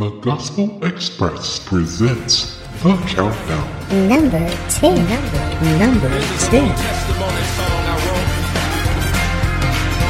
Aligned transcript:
The 0.00 0.08
Gospel 0.22 0.82
Express 0.82 1.58
presents 1.58 2.56
The 2.82 2.96
Countdown. 3.06 4.08
Number 4.08 4.48
10. 4.70 4.96
Number, 4.96 5.42
number 5.78 6.08
10. 6.08 6.72
testimony 6.72 7.44
song 7.52 7.84
I 7.84 7.96
wrote. 8.08 8.28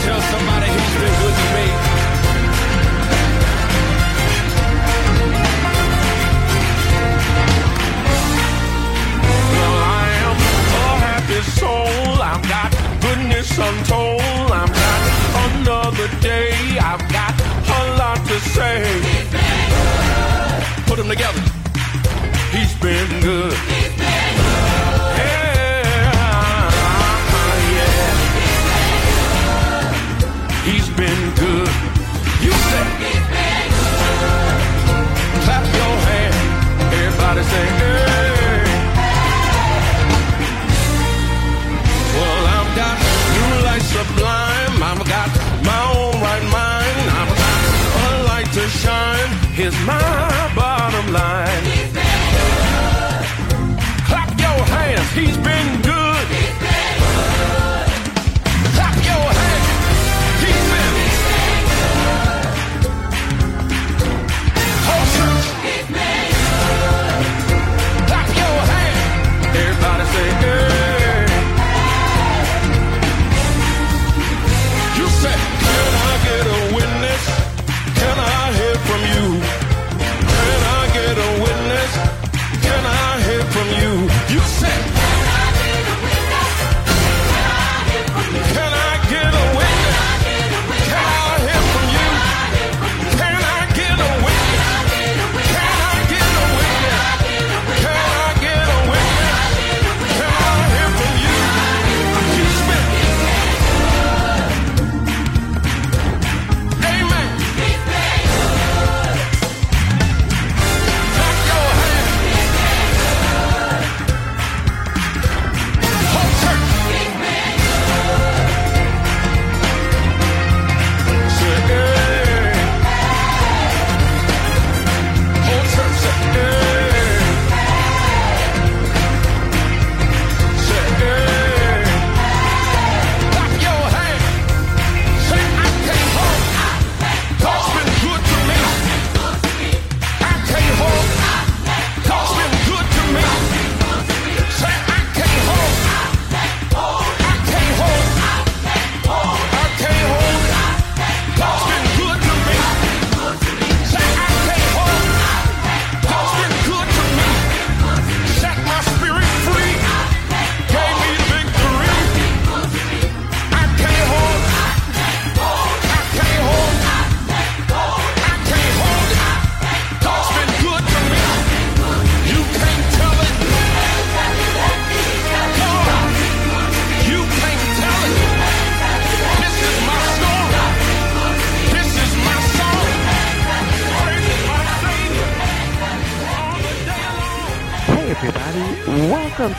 Tell 0.04 0.20
somebody 0.30 0.70
he's 0.70 0.94
been 0.94 1.14
good 1.18 1.34
me. 1.56 1.66
Well, 9.58 9.76
I 9.90 10.06
am 10.22 10.38
a 10.38 11.02
happy 11.02 11.40
soul. 11.58 12.22
I've 12.22 12.46
got 12.48 12.70
goodness 13.02 13.50
untold. 13.58 14.52
I've 14.54 14.70
got 14.70 15.00
another 15.50 16.06
day. 16.20 16.78
I've 16.78 17.02
got 17.10 17.39
lot 18.30 18.42
to 18.42 18.48
say. 18.50 18.82
Put 20.86 20.96
them 20.98 21.08
together. 21.08 21.40
He's 22.52 22.74
been 22.80 23.20
good. 23.20 23.52
Yeah, 25.18 25.50
yeah. 27.76 28.12
He's 30.64 30.88
been 30.90 31.34
good. 31.36 31.70
You 32.44 32.52
say. 32.70 32.86
Clap 35.44 35.64
your 35.74 35.94
hand. 36.08 36.34
Everybody 36.92 37.42
say, 37.42 37.66
hey. 37.66 38.19
Here's 49.60 49.78
my 49.84 50.52
bottom 50.56 51.12
line. 51.12 51.64
Clap 54.06 54.30
your 54.40 54.64
hands. 54.64 55.10
He's 55.12 55.36
been 55.36 55.82
good. 55.82 56.09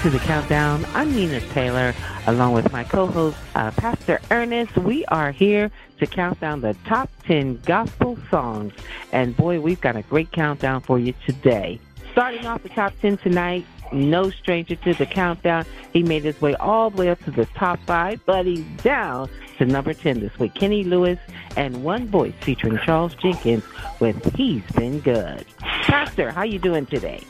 To 0.01 0.09
the 0.09 0.17
countdown. 0.17 0.83
I'm 0.95 1.15
Nina 1.15 1.39
Taylor, 1.53 1.93
along 2.25 2.53
with 2.53 2.71
my 2.71 2.83
co-host 2.83 3.37
uh, 3.53 3.69
Pastor 3.69 4.19
Ernest. 4.31 4.75
We 4.75 5.05
are 5.05 5.31
here 5.31 5.69
to 5.99 6.07
count 6.07 6.39
down 6.39 6.61
the 6.61 6.75
top 6.85 7.11
10 7.27 7.61
gospel 7.65 8.17
songs, 8.31 8.73
and 9.11 9.37
boy, 9.37 9.59
we've 9.59 9.79
got 9.79 9.95
a 9.95 10.01
great 10.01 10.31
countdown 10.31 10.81
for 10.81 10.97
you 10.97 11.13
today. 11.27 11.79
Starting 12.13 12.47
off 12.47 12.63
the 12.63 12.69
top 12.69 12.99
10 12.99 13.17
tonight, 13.17 13.63
no 13.91 14.31
stranger 14.31 14.75
to 14.77 14.95
the 14.95 15.05
countdown. 15.05 15.65
He 15.93 16.01
made 16.01 16.23
his 16.23 16.41
way 16.41 16.55
all 16.55 16.89
the 16.89 16.97
way 16.97 17.09
up 17.09 17.23
to 17.25 17.31
the 17.31 17.45
top 17.45 17.79
five, 17.85 18.19
but 18.25 18.47
he's 18.47 18.65
down 18.81 19.29
to 19.59 19.67
number 19.67 19.93
10 19.93 20.19
this 20.19 20.39
week. 20.39 20.55
Kenny 20.55 20.83
Lewis 20.83 21.19
and 21.55 21.83
One 21.83 22.07
Voice 22.07 22.33
featuring 22.41 22.79
Charles 22.79 23.13
Jenkins 23.13 23.63
with 23.99 24.35
He's 24.35 24.63
Been 24.71 24.99
Good. 25.01 25.45
Pastor, 25.59 26.31
how 26.31 26.41
you 26.41 26.57
doing 26.57 26.87
today? 26.87 27.21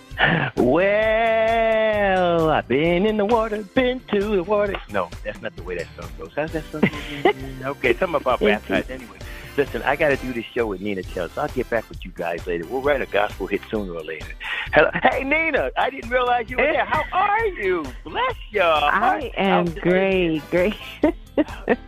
Well, 0.55 1.70
I've 2.51 2.67
been 2.67 3.05
in 3.05 3.17
the 3.17 3.25
water, 3.25 3.63
been 3.63 3.99
to 4.11 4.19
the 4.35 4.43
water. 4.43 4.75
No, 4.91 5.09
that's 5.23 5.41
not 5.41 5.55
the 5.55 5.63
way 5.63 5.77
that 5.77 5.87
song 5.99 6.09
goes. 6.17 6.31
How's 6.35 6.51
that 6.53 6.63
song? 6.71 6.83
okay, 7.63 7.93
something 7.95 8.21
about 8.21 8.39
baptized. 8.39 8.91
Anyway, 8.91 9.17
listen, 9.57 9.81
I 9.83 9.95
got 9.95 10.09
to 10.09 10.17
do 10.17 10.33
this 10.33 10.45
show 10.45 10.67
with 10.67 10.81
Nina 10.81 11.03
Taylor, 11.03 11.29
so 11.29 11.41
I'll 11.41 11.47
get 11.49 11.69
back 11.69 11.87
with 11.89 12.03
you 12.05 12.11
guys 12.13 12.45
later. 12.47 12.65
We'll 12.67 12.81
write 12.81 13.01
a 13.01 13.05
gospel 13.05 13.47
hit 13.47 13.61
sooner 13.69 13.93
or 13.93 14.03
later. 14.03 14.27
Hello. 14.73 14.89
Hey, 15.03 15.23
Nina, 15.23 15.71
I 15.77 15.89
didn't 15.89 16.09
realize 16.09 16.49
you 16.49 16.57
were 16.57 16.63
there. 16.63 16.85
How 16.85 17.03
are 17.11 17.45
you? 17.47 17.85
Bless 18.03 18.35
you. 18.51 18.61
I 18.61 19.31
am 19.37 19.67
How's- 19.67 19.79
great, 19.79 20.41
great. 20.51 20.75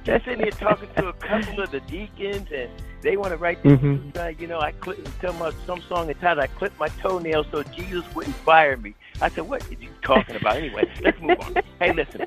Just 0.04 0.26
sitting 0.26 0.40
here 0.40 0.52
talking 0.52 0.90
to 0.98 1.10
a 1.10 1.14
couple 1.14 1.62
of 1.62 1.72
the 1.72 1.80
deacons, 1.82 2.48
and 2.56 2.70
they 3.02 3.18
want 3.18 3.32
to 3.32 3.38
write 3.38 3.62
this. 3.64 3.80
Mhm. 3.80 4.18
Uh, 4.18 4.30
you 4.40 4.48
know, 4.48 4.60
I 4.60 4.72
clipped 4.72 5.06
tell 5.20 5.34
my 5.34 5.52
some 5.68 5.82
song 5.90 6.10
entitled 6.10 6.40
"I 6.40 6.48
clipped 6.48 6.80
my 6.80 6.88
toenail 7.02 7.46
so 7.52 7.62
Jesus 7.64 8.04
wouldn't 8.16 8.36
fire 8.38 8.78
me." 8.78 8.96
I 9.22 9.30
said, 9.30 9.48
"What 9.48 9.66
are 9.70 9.74
you 9.74 9.90
talking 10.02 10.36
about?" 10.36 10.58
Anyway, 10.58 10.90
let's 11.02 11.20
move 11.22 11.38
on. 11.42 11.56
Hey, 11.80 11.94
listen, 11.94 12.26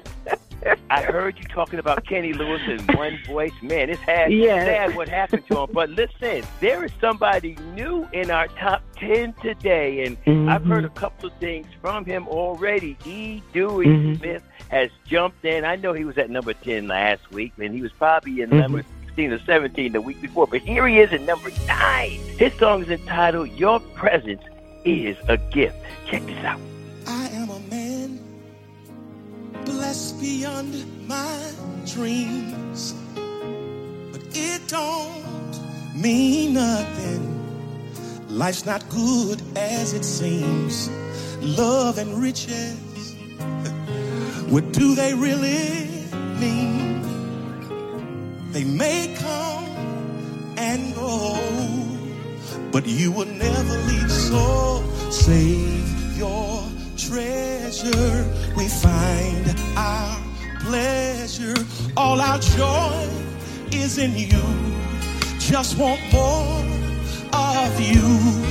I 0.91 1.03
heard 1.03 1.38
you 1.38 1.44
talking 1.44 1.79
about 1.79 2.05
Kenny 2.06 2.33
Lewis 2.33 2.62
and 2.67 2.81
One 2.97 3.19
Voice. 3.27 3.53
Man, 3.62 3.91
it's 3.91 4.05
sad, 4.05 4.33
Yeah. 4.33 4.65
sad 4.65 4.97
what 4.97 5.09
happened 5.09 5.47
to 5.49 5.61
him. 5.61 5.71
But 5.73 5.91
listen, 5.91 6.43
there 6.61 6.85
is 6.85 6.93
somebody 7.00 7.56
new 7.75 8.09
in 8.12 8.31
our 8.31 8.49
top 8.49 8.83
ten 8.97 9.35
today, 9.43 10.05
and 10.05 10.50
I've 10.50 10.65
heard 10.65 10.85
a 10.85 10.88
couple 10.91 11.29
of 11.29 11.35
things 11.35 11.67
from 11.81 12.05
him 12.05 12.27
already. 12.29 12.97
E. 13.05 13.43
Dewey 13.53 13.87
Mhm. 13.87 14.19
Smith 14.19 14.43
has 14.69 14.91
jumped 15.06 15.44
in. 15.44 15.65
I 15.65 15.77
know 15.77 15.93
he 15.93 16.05
was 16.05 16.19
at 16.19 16.31
number 16.31 16.53
10 16.53 16.88
last 16.88 17.31
week, 17.31 17.53
and 17.59 17.73
he 17.75 17.83
was 17.83 17.93
probably 17.93 18.41
in 18.41 18.50
Mhm. 18.50 18.61
number 18.61 18.85
16 19.05 19.33
or 19.33 19.38
17 19.41 19.93
the 19.93 20.00
week 20.00 20.21
before. 20.21 20.47
But 20.47 20.62
here 20.62 20.87
he 20.88 20.99
is 20.99 21.12
at 21.12 21.21
number 21.21 21.50
9. 21.69 22.19
His 22.38 22.53
song 22.55 22.83
is 22.83 22.91
entitled 22.91 23.50
Your 23.50 23.79
Presence 23.81 24.43
is 24.85 25.17
a 25.29 25.37
Gift. 25.37 25.77
Check 26.06 26.25
this 26.27 26.44
out. 26.44 26.59
Blessed 29.66 30.20
beyond 30.20 30.72
my 31.06 31.52
dreams. 31.84 32.94
But 34.12 34.22
it 34.32 34.66
don't 34.68 35.60
mean 35.94 36.54
nothing 36.54 37.36
Life's 38.36 38.66
not 38.66 38.86
good 38.90 39.40
as 39.56 39.94
it 39.94 40.04
seems. 40.04 40.90
Love 41.40 41.96
and 41.96 42.20
riches, 42.20 43.14
what 44.50 44.72
do 44.72 44.94
they 44.94 45.14
really 45.14 45.88
mean? 46.38 47.00
They 48.52 48.64
may 48.64 49.16
come 49.18 49.64
and 50.58 50.94
go, 50.94 51.38
but 52.72 52.86
you 52.86 53.10
will 53.10 53.24
never 53.24 53.78
leave. 53.88 54.10
So 54.10 54.84
save 55.10 56.18
your 56.18 56.62
treasure. 57.08 58.25
We 58.56 58.69
find 58.69 59.55
our 59.76 60.19
pleasure. 60.61 61.55
All 61.97 62.20
our 62.20 62.38
joy 62.38 63.08
is 63.73 63.99
in 63.99 64.17
you. 64.17 64.43
Just 65.38 65.79
want 65.79 66.00
more 66.12 66.64
of 67.32 67.81
you. 67.81 68.06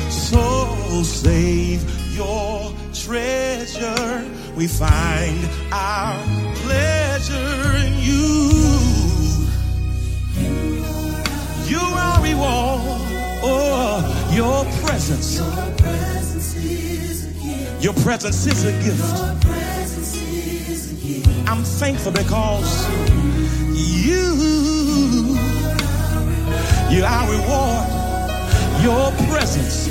So 0.10 1.04
save 1.04 1.84
your 2.16 2.74
treasure. 2.94 4.26
We 4.56 4.68
find 4.68 5.40
our 5.72 6.16
pleasure 6.64 7.85
Your 17.86 17.94
presence 17.94 18.48
is 18.48 18.66
a 18.66 18.72
gift. 18.82 19.04
I'm 21.48 21.64
thankful 21.64 22.12
because 22.14 22.90
you, 23.76 24.34
you 26.90 27.06
are 27.06 27.30
reward. 27.30 27.88
Your 28.82 29.12
presence. 29.30 29.88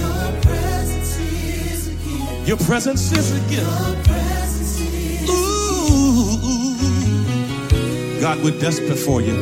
Your 2.48 2.56
presence 2.56 3.12
is 3.12 3.30
a 3.30 3.38
gift. 3.48 3.70
Ooh, 5.30 6.34
God, 8.20 8.42
we're 8.42 8.58
desperate 8.58 8.98
for 8.98 9.20
you. 9.20 9.34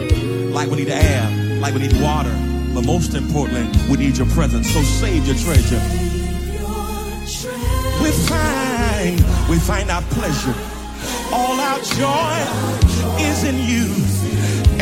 Like 0.51 0.69
we 0.69 0.77
need 0.77 0.91
air, 0.91 1.59
like 1.59 1.73
we 1.73 1.89
need 1.89 1.99
water. 2.03 2.37
But 2.75 2.85
most 2.85 3.15
importantly, 3.15 3.67
we 3.91 3.97
need 3.97 4.19
your 4.19 4.29
presence. 4.29 4.71
So 4.71 4.83
save 4.83 5.25
your 5.27 5.37
treasure. 5.37 6.02
We 8.03 8.11
find, 8.11 9.17
we 9.49 9.59
find 9.59 9.91
our 9.91 10.03
pleasure. 10.03 10.55
All 11.33 11.59
our 11.61 11.79
joy 11.81 12.37
is 13.21 13.45
in 13.45 13.57
you. 13.59 13.89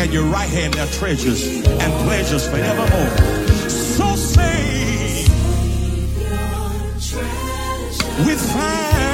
And 0.00 0.12
your 0.12 0.24
right 0.24 0.48
hand 0.48 0.76
are 0.76 0.86
treasures 0.86 1.46
and 1.46 1.92
pleasures 2.04 2.48
forevermore. 2.48 3.68
So 3.68 4.16
save. 4.16 5.28
We 8.26 8.34
find, 8.34 9.09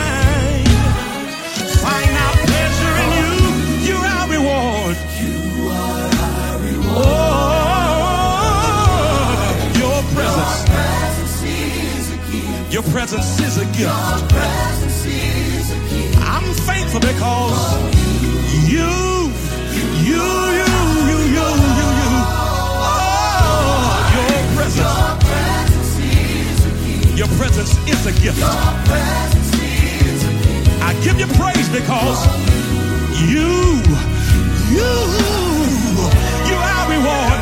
presence 12.92 13.40
is 13.40 13.58
a 13.58 13.64
gift. 13.76 13.90
I'm 16.22 16.52
thankful 16.66 17.00
because 17.00 17.74
you, 18.68 19.32
you, 20.04 20.22
you, 20.58 20.68
you, 21.10 21.18
you, 21.36 21.48
you, 21.78 21.88
you. 22.00 22.12
Oh, 22.82 24.12
your 24.16 24.42
presence. 24.56 24.94
Your 27.16 27.28
presence 27.38 27.72
is 27.88 28.06
a 28.06 28.12
gift. 28.20 28.42
I 30.82 30.94
give 31.02 31.18
you 31.18 31.26
praise 31.38 31.68
because 31.70 32.26
you, 33.22 33.82
you, 34.70 34.92
you 36.48 36.56
are 36.56 36.86
reward, 36.90 37.40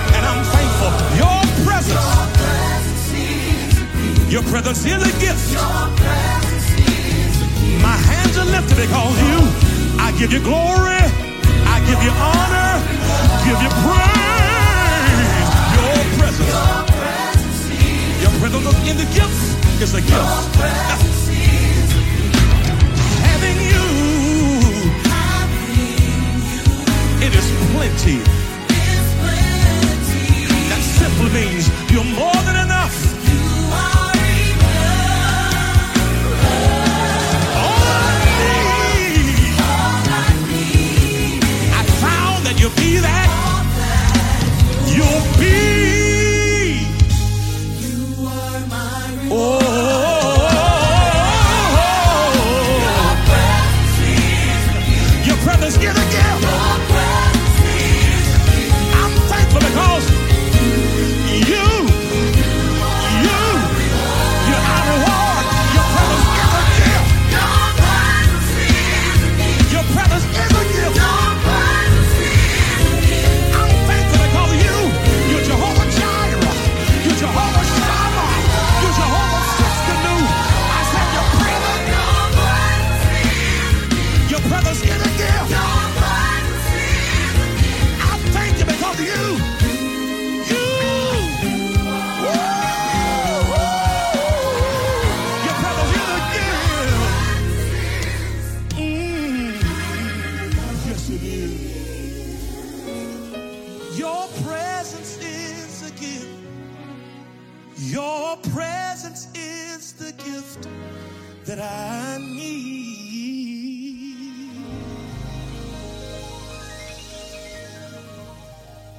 your 4.34 4.42
presence 4.50 4.84
is 4.84 4.98
a 4.98 5.12
gift. 5.20 5.54
My 7.80 7.96
hands 8.10 8.36
are 8.36 8.44
lifted 8.44 8.76
because 8.82 9.16
you, 9.30 9.38
I 10.02 10.10
give 10.18 10.32
you 10.32 10.40
glory, 10.42 10.98
I 11.70 11.78
give 11.86 12.02
you 12.02 12.10
honor, 12.10 12.82
give 13.46 13.62
you 13.62 13.70
praise. 13.86 15.38
Your 15.78 16.02
presence, 16.18 16.50
your 18.22 18.34
presence 18.42 18.74
is 18.74 18.90
in 18.90 18.96
the 18.98 19.06
gifts 19.14 19.54
is 19.80 19.94
a 19.94 20.02
gift. 20.02 20.56
Having 23.22 23.58
you, 23.70 23.86
it 27.22 27.32
is 27.38 27.46
plenty. 27.70 28.18
That 30.70 30.82
simply 30.98 31.30
means 31.30 31.70
you're 31.92 32.10
more 32.18 32.42
than 32.42 32.63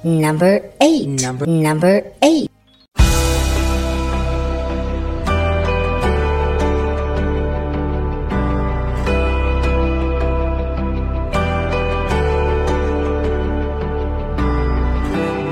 Number 0.06 0.62
eight. 0.80 1.08
Number 1.20 1.46
number 1.46 2.12
eight. 2.22 2.48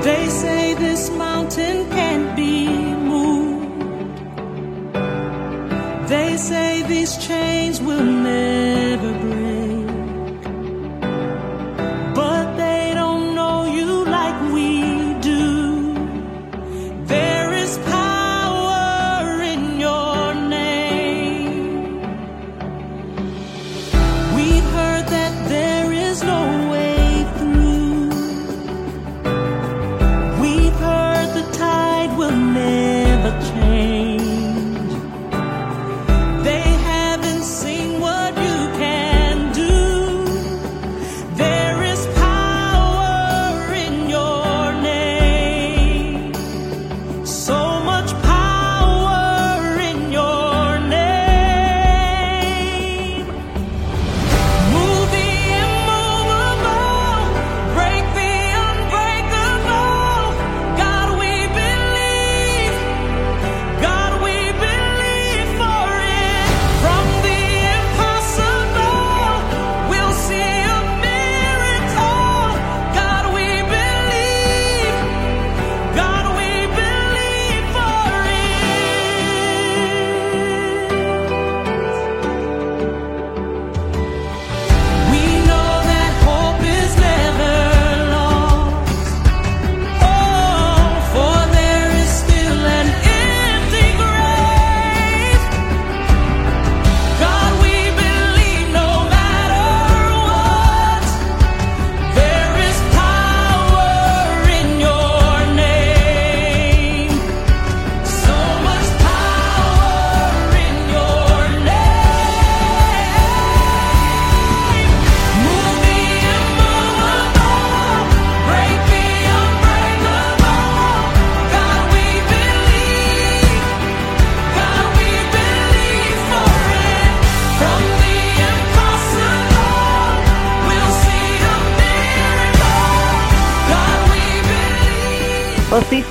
They 0.05 0.29
say 0.29 0.73
this 0.75 1.09
mountain 1.09 1.89
can't 1.89 2.33
be 2.37 2.69
moved. 3.11 4.17
They 6.07 6.37
say 6.37 6.81
these 6.83 7.17
chains 7.17 7.81
will 7.81 8.05
never 8.05 8.44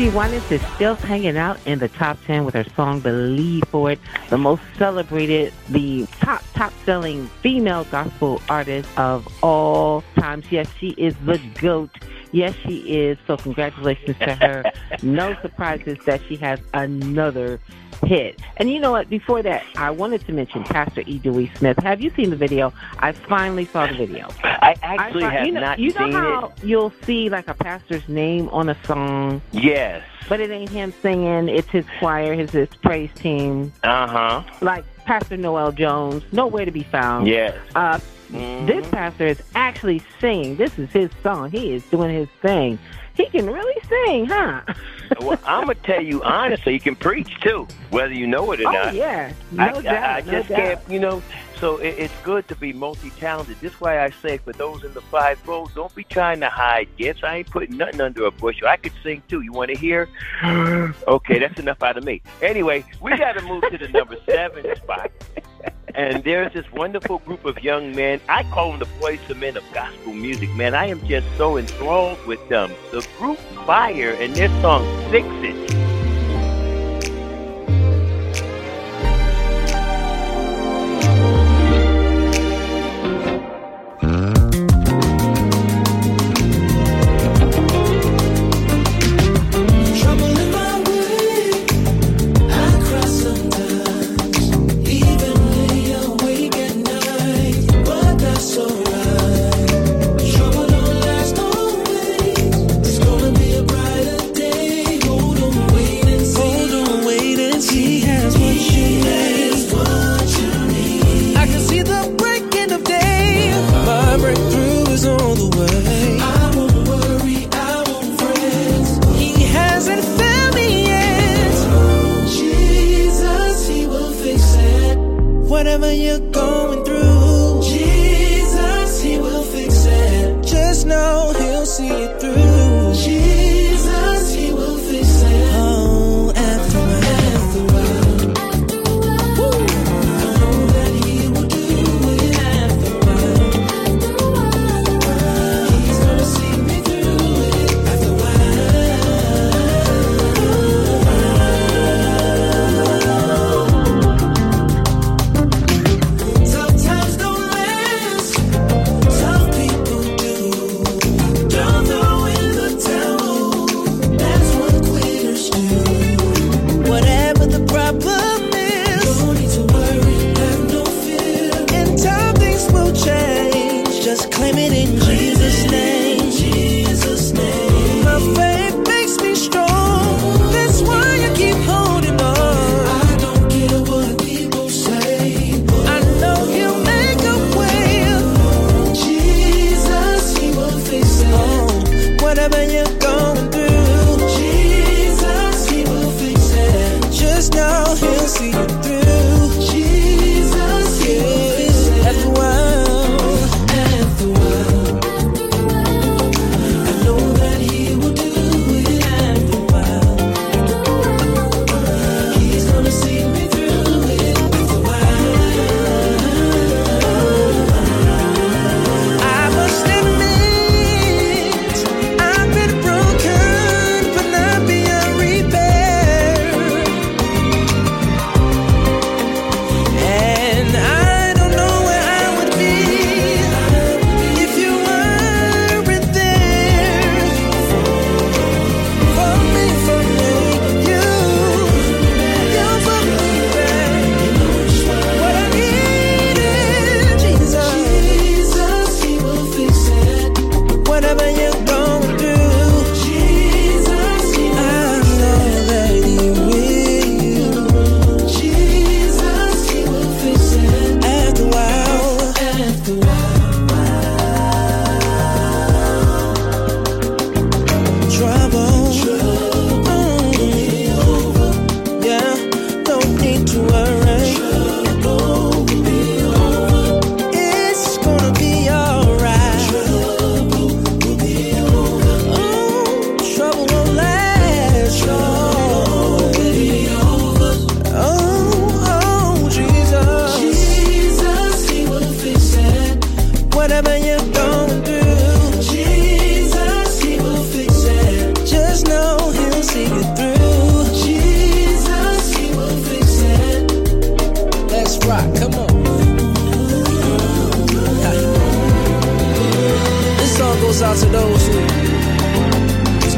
CeCe 0.04 0.12
Winans 0.12 0.52
is 0.52 0.61
still 0.75 0.96
hanging 0.96 1.38
out 1.38 1.58
in 1.66 1.78
the 1.78 1.88
top 1.88 2.18
10 2.26 2.44
with 2.44 2.52
her 2.52 2.64
song 2.76 3.00
Believe 3.00 3.62
for 3.70 3.90
It, 3.90 3.99
the 4.28 4.37
most 4.37 4.61
celebrated, 4.76 5.50
the 5.70 6.04
top, 6.20 6.44
top 6.52 6.75
selling 6.84 7.26
female 7.40 7.84
gospel 7.84 8.42
artist 8.50 8.87
of 8.99 9.26
all 9.42 10.04
times. 10.18 10.44
Yes, 10.50 10.68
she 10.78 10.90
is 10.99 11.16
the 11.25 11.40
GOAT. 11.54 11.90
Yes, 12.32 12.54
she 12.66 12.80
is. 12.80 13.16
So, 13.26 13.38
congratulations 13.38 14.18
to 14.18 14.34
her. 14.34 14.70
no 15.02 15.34
surprises 15.40 15.96
that 16.04 16.20
she 16.28 16.37
has 16.37 16.61
another 16.75 17.58
hit. 18.04 18.40
And 18.56 18.70
you 18.70 18.80
know 18.80 18.92
what? 18.92 19.08
Before 19.10 19.42
that, 19.42 19.64
I 19.76 19.90
wanted 19.90 20.24
to 20.26 20.32
mention 20.32 20.64
Pastor 20.64 21.02
E. 21.06 21.18
Dewey 21.18 21.50
Smith. 21.56 21.78
Have 21.78 22.00
you 22.00 22.10
seen 22.10 22.30
the 22.30 22.36
video? 22.36 22.72
I 22.98 23.12
finally 23.12 23.64
saw 23.66 23.86
the 23.86 23.94
video. 23.94 24.28
I 24.42 24.74
actually 24.82 25.24
I, 25.24 25.30
have 25.30 25.46
you 25.46 25.52
know, 25.52 25.60
not 25.60 25.78
you 25.78 25.92
know 25.92 25.98
seen 26.04 26.12
how 26.12 26.52
you'll 26.62 26.92
see 27.04 27.28
like 27.28 27.48
a 27.48 27.54
pastor's 27.54 28.06
name 28.08 28.48
on 28.50 28.68
a 28.68 28.76
song. 28.84 29.40
Yes. 29.52 30.02
but 30.28 30.40
it 30.40 30.50
ain't 30.50 30.70
him 30.70 30.92
singing. 31.02 31.48
It's 31.48 31.68
his 31.68 31.84
choir, 31.98 32.34
his 32.34 32.50
his 32.50 32.68
praise 32.82 33.10
team, 33.14 33.72
Uh 33.82 34.06
huh. 34.06 34.42
like 34.60 34.84
Pastor 35.04 35.36
Noel 35.36 35.70
Jones, 35.72 36.22
nowhere 36.32 36.64
to 36.64 36.70
be 36.70 36.82
found. 36.82 37.26
Yes. 37.26 37.56
Uh, 37.74 37.98
Mhm. 38.32 38.66
this 38.66 38.88
pastor 38.88 39.26
is 39.26 39.42
actually 39.54 40.02
singing. 40.18 40.56
This 40.56 40.78
is 40.78 40.90
his 40.90 41.10
song. 41.22 41.50
He 41.50 41.72
is 41.74 41.84
doing 41.90 42.12
his 42.12 42.28
thing. 42.40 42.78
He 43.14 43.26
can 43.26 43.49
really 43.49 43.80
sing, 43.88 44.26
huh? 44.26 44.62
well, 45.21 45.38
I'm 45.44 45.66
gonna 45.66 45.75
tell 45.76 46.02
you 46.02 46.23
honestly, 46.23 46.73
he 46.73 46.78
can 46.80 46.97
preach 46.97 47.40
too, 47.40 47.68
whether 47.90 48.12
you 48.12 48.26
know 48.26 48.50
it 48.52 48.61
or 48.61 48.68
oh 48.68 48.73
not. 48.73 48.94
yeah, 48.94 49.33
no 49.52 49.62
I, 49.62 49.83
doubt. 49.83 49.87
I, 49.87 50.16
I 50.16 50.21
no 50.23 50.33
just 50.33 50.49
doubt. 50.49 50.59
can't, 50.59 50.80
you 50.88 50.99
know. 50.99 51.23
So 51.61 51.76
it, 51.76 51.94
it's 51.99 52.14
good 52.25 52.47
to 52.49 52.56
be 52.56 52.73
multi-talented. 52.73 53.56
This 53.61 53.73
is 53.73 53.80
why 53.80 54.04
I 54.04 54.11
say 54.11 54.38
for 54.38 54.52
those 54.52 54.83
in 54.85 54.92
the 54.92 55.00
five 55.00 55.47
rows, 55.47 55.68
don't 55.75 55.94
be 55.94 56.02
trying 56.04 56.40
to 56.40 56.49
hide 56.49 56.88
gifts. 56.97 57.23
I 57.23 57.37
ain't 57.37 57.50
putting 57.50 57.76
nothing 57.76 58.00
under 58.00 58.26
a 58.26 58.30
bushel. 58.33 58.66
I 58.66 58.76
could 58.76 58.92
sing 59.02 59.23
too. 59.28 59.40
You 59.40 59.52
want 59.52 59.71
to 59.71 59.78
hear? 59.78 60.09
okay, 60.44 61.38
that's 61.38 61.59
enough 61.61 61.83
out 61.83 61.97
of 61.97 62.04
me. 62.04 62.21
Anyway, 62.42 62.85
we 63.00 63.16
got 63.16 63.38
to 63.38 63.42
move 63.42 63.62
to 63.71 63.78
the 63.78 63.88
number 63.88 64.16
seven 64.26 64.75
spot. 64.76 65.11
And 65.94 66.24
there's 66.24 66.52
this 66.52 66.70
wonderful 66.72 67.18
group 67.18 67.44
of 67.44 67.62
young 67.62 67.94
men. 67.94 68.20
I 68.28 68.42
call 68.44 68.70
them 68.70 68.80
the 68.80 68.88
boys 69.00 69.20
and 69.28 69.38
men 69.38 69.56
of 69.56 69.64
gospel 69.72 70.12
music. 70.12 70.50
Man, 70.54 70.74
I 70.74 70.86
am 70.86 71.06
just 71.06 71.26
so 71.36 71.56
enthralled 71.56 72.24
with 72.26 72.48
them. 72.48 72.72
The 72.90 73.06
group 73.18 73.38
Fire 73.64 74.10
and 74.18 74.34
their 74.34 74.48
song 74.60 74.82
Fix 75.10 75.26
It. 75.42 75.83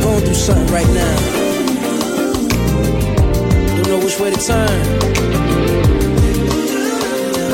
going 0.06 0.24
through 0.24 0.34
something 0.34 0.72
right 0.72 0.86
now. 0.94 1.16
Don't 3.74 3.88
know 3.88 3.98
which 4.04 4.20
way 4.20 4.30
to 4.30 4.40
turn. 4.40 4.80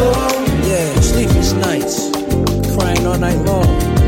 Oh, 0.05 0.45
yeah, 0.67 1.01
sleepless 1.01 1.53
nights, 1.55 2.11
crying 2.75 3.07
all 3.07 3.19
night 3.19 3.39
long 3.47 4.02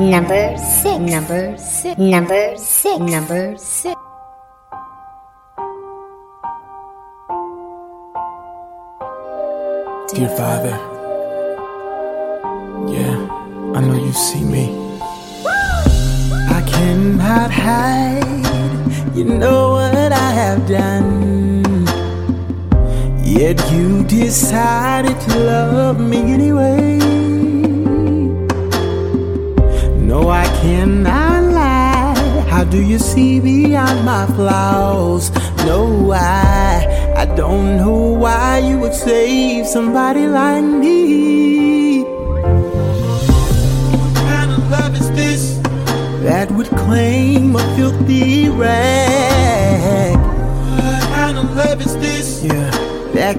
Number 0.00 0.56
six. 0.56 0.98
Number 0.98 1.58
six. 1.58 1.98
Number 1.98 2.56
six. 2.56 2.98
Number 2.98 3.54
six. 3.58 3.99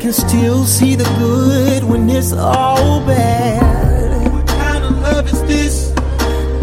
can 0.01 0.11
still 0.11 0.65
see 0.65 0.95
the 0.95 1.03
good 1.19 1.83
when 1.83 2.09
it's 2.09 2.33
all 2.33 3.05
bad. 3.05 4.33
What 4.33 4.47
kind 4.47 4.83
of 4.83 4.97
love 4.99 5.27
is 5.27 5.43
this? 5.43 5.91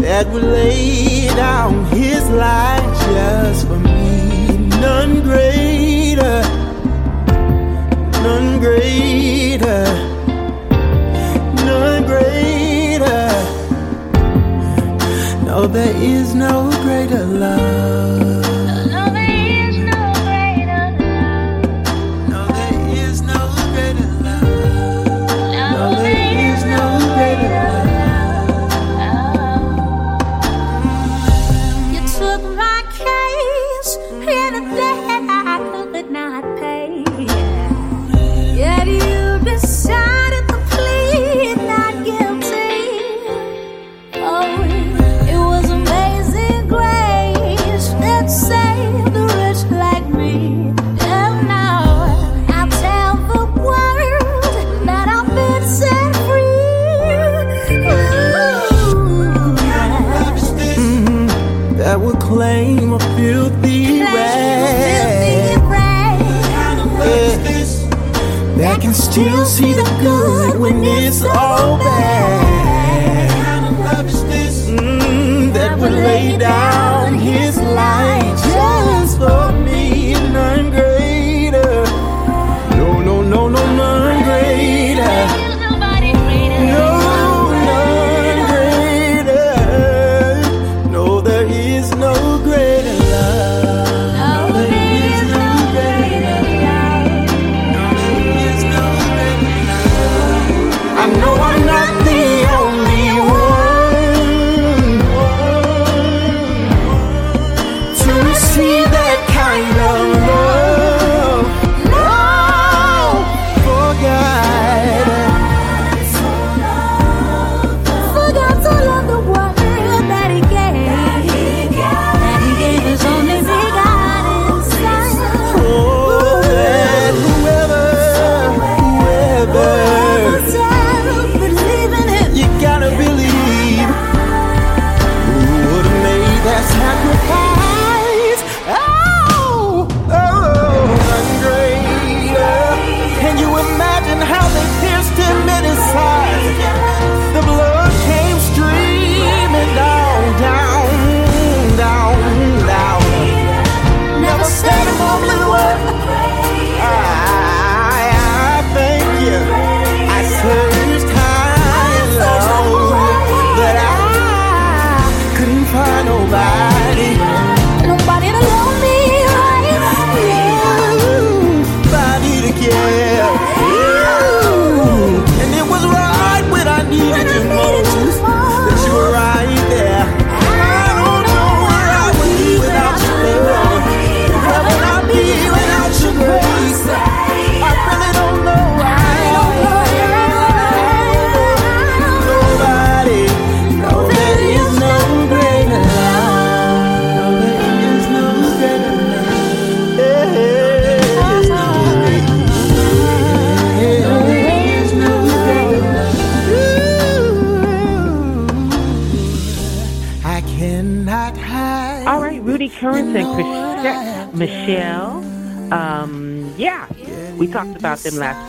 That 0.01 0.27
will 0.27 0.41
lay 0.41 1.27
down 1.27 1.85
his 1.85 2.29
life 2.31 2.83
just 3.05 3.65
for 3.65 3.79
me. 3.79 3.98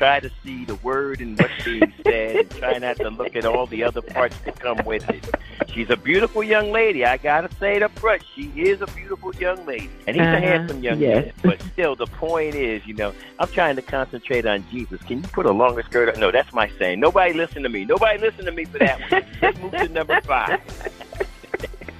try 0.00 0.18
to 0.18 0.30
see 0.42 0.64
the 0.64 0.76
word 0.76 1.20
and 1.20 1.38
what's 1.38 1.62
being 1.62 1.92
said, 2.06 2.34
and 2.36 2.50
try 2.52 2.78
not 2.78 2.96
to 2.96 3.10
look 3.10 3.36
at 3.36 3.44
all 3.44 3.66
the 3.66 3.84
other 3.84 4.00
parts 4.00 4.34
that 4.46 4.58
come 4.58 4.78
with 4.86 5.06
it. 5.10 5.28
She's 5.70 5.90
a 5.90 5.96
beautiful 5.96 6.42
young 6.42 6.72
lady. 6.72 7.04
I 7.04 7.18
gotta 7.18 7.54
say 7.56 7.76
it 7.76 7.82
up 7.82 7.92
front. 7.98 8.22
She 8.34 8.44
is 8.56 8.80
a 8.80 8.86
beautiful 8.86 9.34
young 9.34 9.66
lady, 9.66 9.90
and 10.06 10.16
he's 10.16 10.24
Uh-huh, 10.24 10.36
a 10.38 10.40
handsome 10.40 10.82
young 10.82 11.00
yes. 11.00 11.26
man. 11.26 11.32
But 11.42 11.62
still, 11.74 11.96
the 11.96 12.06
point 12.06 12.54
is, 12.54 12.86
you 12.86 12.94
know, 12.94 13.12
I'm 13.38 13.48
trying 13.48 13.76
to 13.76 13.82
concentrate 13.82 14.46
on 14.46 14.64
Jesus. 14.70 15.02
Can 15.02 15.18
you 15.18 15.28
put 15.28 15.44
a 15.44 15.52
longer 15.52 15.82
skirt 15.82 16.14
on? 16.14 16.18
No, 16.18 16.30
that's 16.30 16.54
my 16.54 16.70
saying. 16.78 16.98
Nobody 16.98 17.34
listen 17.34 17.62
to 17.62 17.68
me. 17.68 17.84
Nobody 17.84 18.18
listen 18.18 18.46
to 18.46 18.52
me 18.52 18.64
for 18.64 18.78
that 18.78 18.98
one. 19.10 19.22
Let's 19.42 19.58
move 19.58 19.72
to 19.72 19.88
number 19.90 20.18
five. 20.22 20.60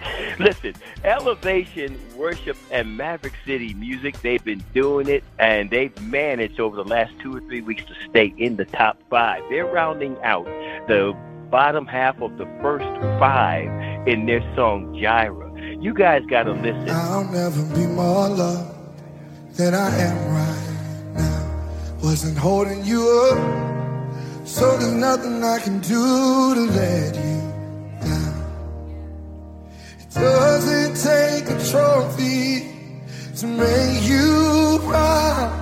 Listen, 0.38 0.74
Elevation 1.04 1.98
Worship 2.16 2.56
and 2.70 2.96
Maverick 2.96 3.34
City 3.44 3.74
Music, 3.74 4.20
they've 4.22 4.44
been 4.44 4.62
doing 4.74 5.08
it 5.08 5.24
and 5.38 5.70
they've 5.70 5.98
managed 6.02 6.60
over 6.60 6.76
the 6.76 6.84
last 6.84 7.12
two 7.20 7.36
or 7.36 7.40
three 7.40 7.60
weeks 7.60 7.84
to 7.84 7.94
stay 8.08 8.32
in 8.38 8.56
the 8.56 8.64
top 8.64 8.98
five. 9.10 9.42
They're 9.50 9.66
rounding 9.66 10.16
out 10.22 10.44
the 10.86 11.16
bottom 11.50 11.86
half 11.86 12.20
of 12.20 12.38
the 12.38 12.46
first 12.62 12.84
five 13.18 13.66
in 14.06 14.26
their 14.26 14.40
song 14.54 14.98
Jireh. 15.00 15.50
You 15.80 15.94
guys 15.94 16.24
got 16.26 16.44
to 16.44 16.52
listen. 16.52 16.90
I'll 16.90 17.24
never 17.30 17.62
be 17.74 17.86
more 17.86 18.28
loved 18.28 18.76
than 19.56 19.74
I 19.74 19.96
am 19.98 20.34
right 20.34 21.14
now. 21.16 21.98
Wasn't 22.02 22.36
holding 22.36 22.84
you 22.84 23.02
up, 23.32 24.46
so 24.46 24.76
there's 24.78 24.92
nothing 24.92 25.42
I 25.42 25.58
can 25.58 25.80
do 25.80 26.54
to 26.54 26.60
let 26.60 27.14
you 27.16 27.49
doesn't 30.14 30.94
take 30.96 31.48
a 31.48 31.58
trophy 31.70 32.66
to 33.36 33.46
make 33.46 34.02
you 34.02 34.80
proud. 34.84 35.56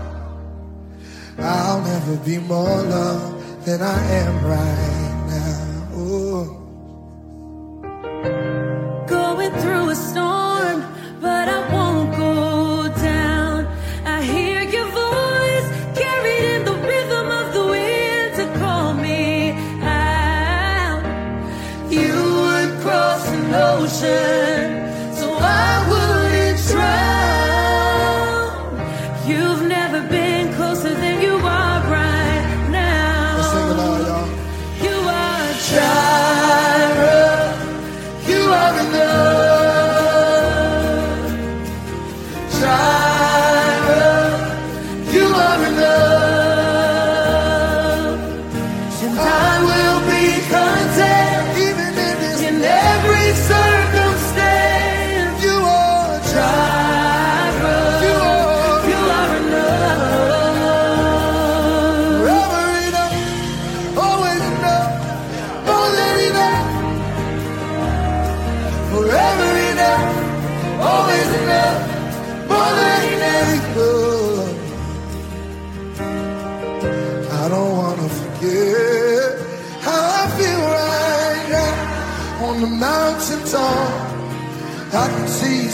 I'll 1.38 1.82
never 1.82 2.16
be 2.16 2.38
more 2.38 2.82
loved 2.82 3.64
than 3.64 3.82
I 3.82 4.10
am 4.22 4.44
right 4.44 5.26
now. 5.28 5.88
Oh. 5.94 6.44
Going 9.06 9.52
through 9.60 9.90
a 9.90 9.94
storm, 9.94 10.84
but 11.20 11.48
I 11.48 11.70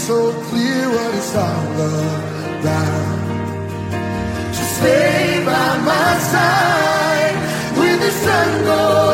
so 0.07 0.33
clear 0.51 0.89
what 0.91 1.15
it's 1.15 1.35
all 1.35 1.81
about. 2.61 3.19
Just 4.53 4.77
stay 4.77 5.43
by 5.47 5.79
my 5.79 6.19
side 6.33 7.37
when 7.79 7.99
the 8.01 8.11
sun 8.11 8.65
goes 8.65 9.14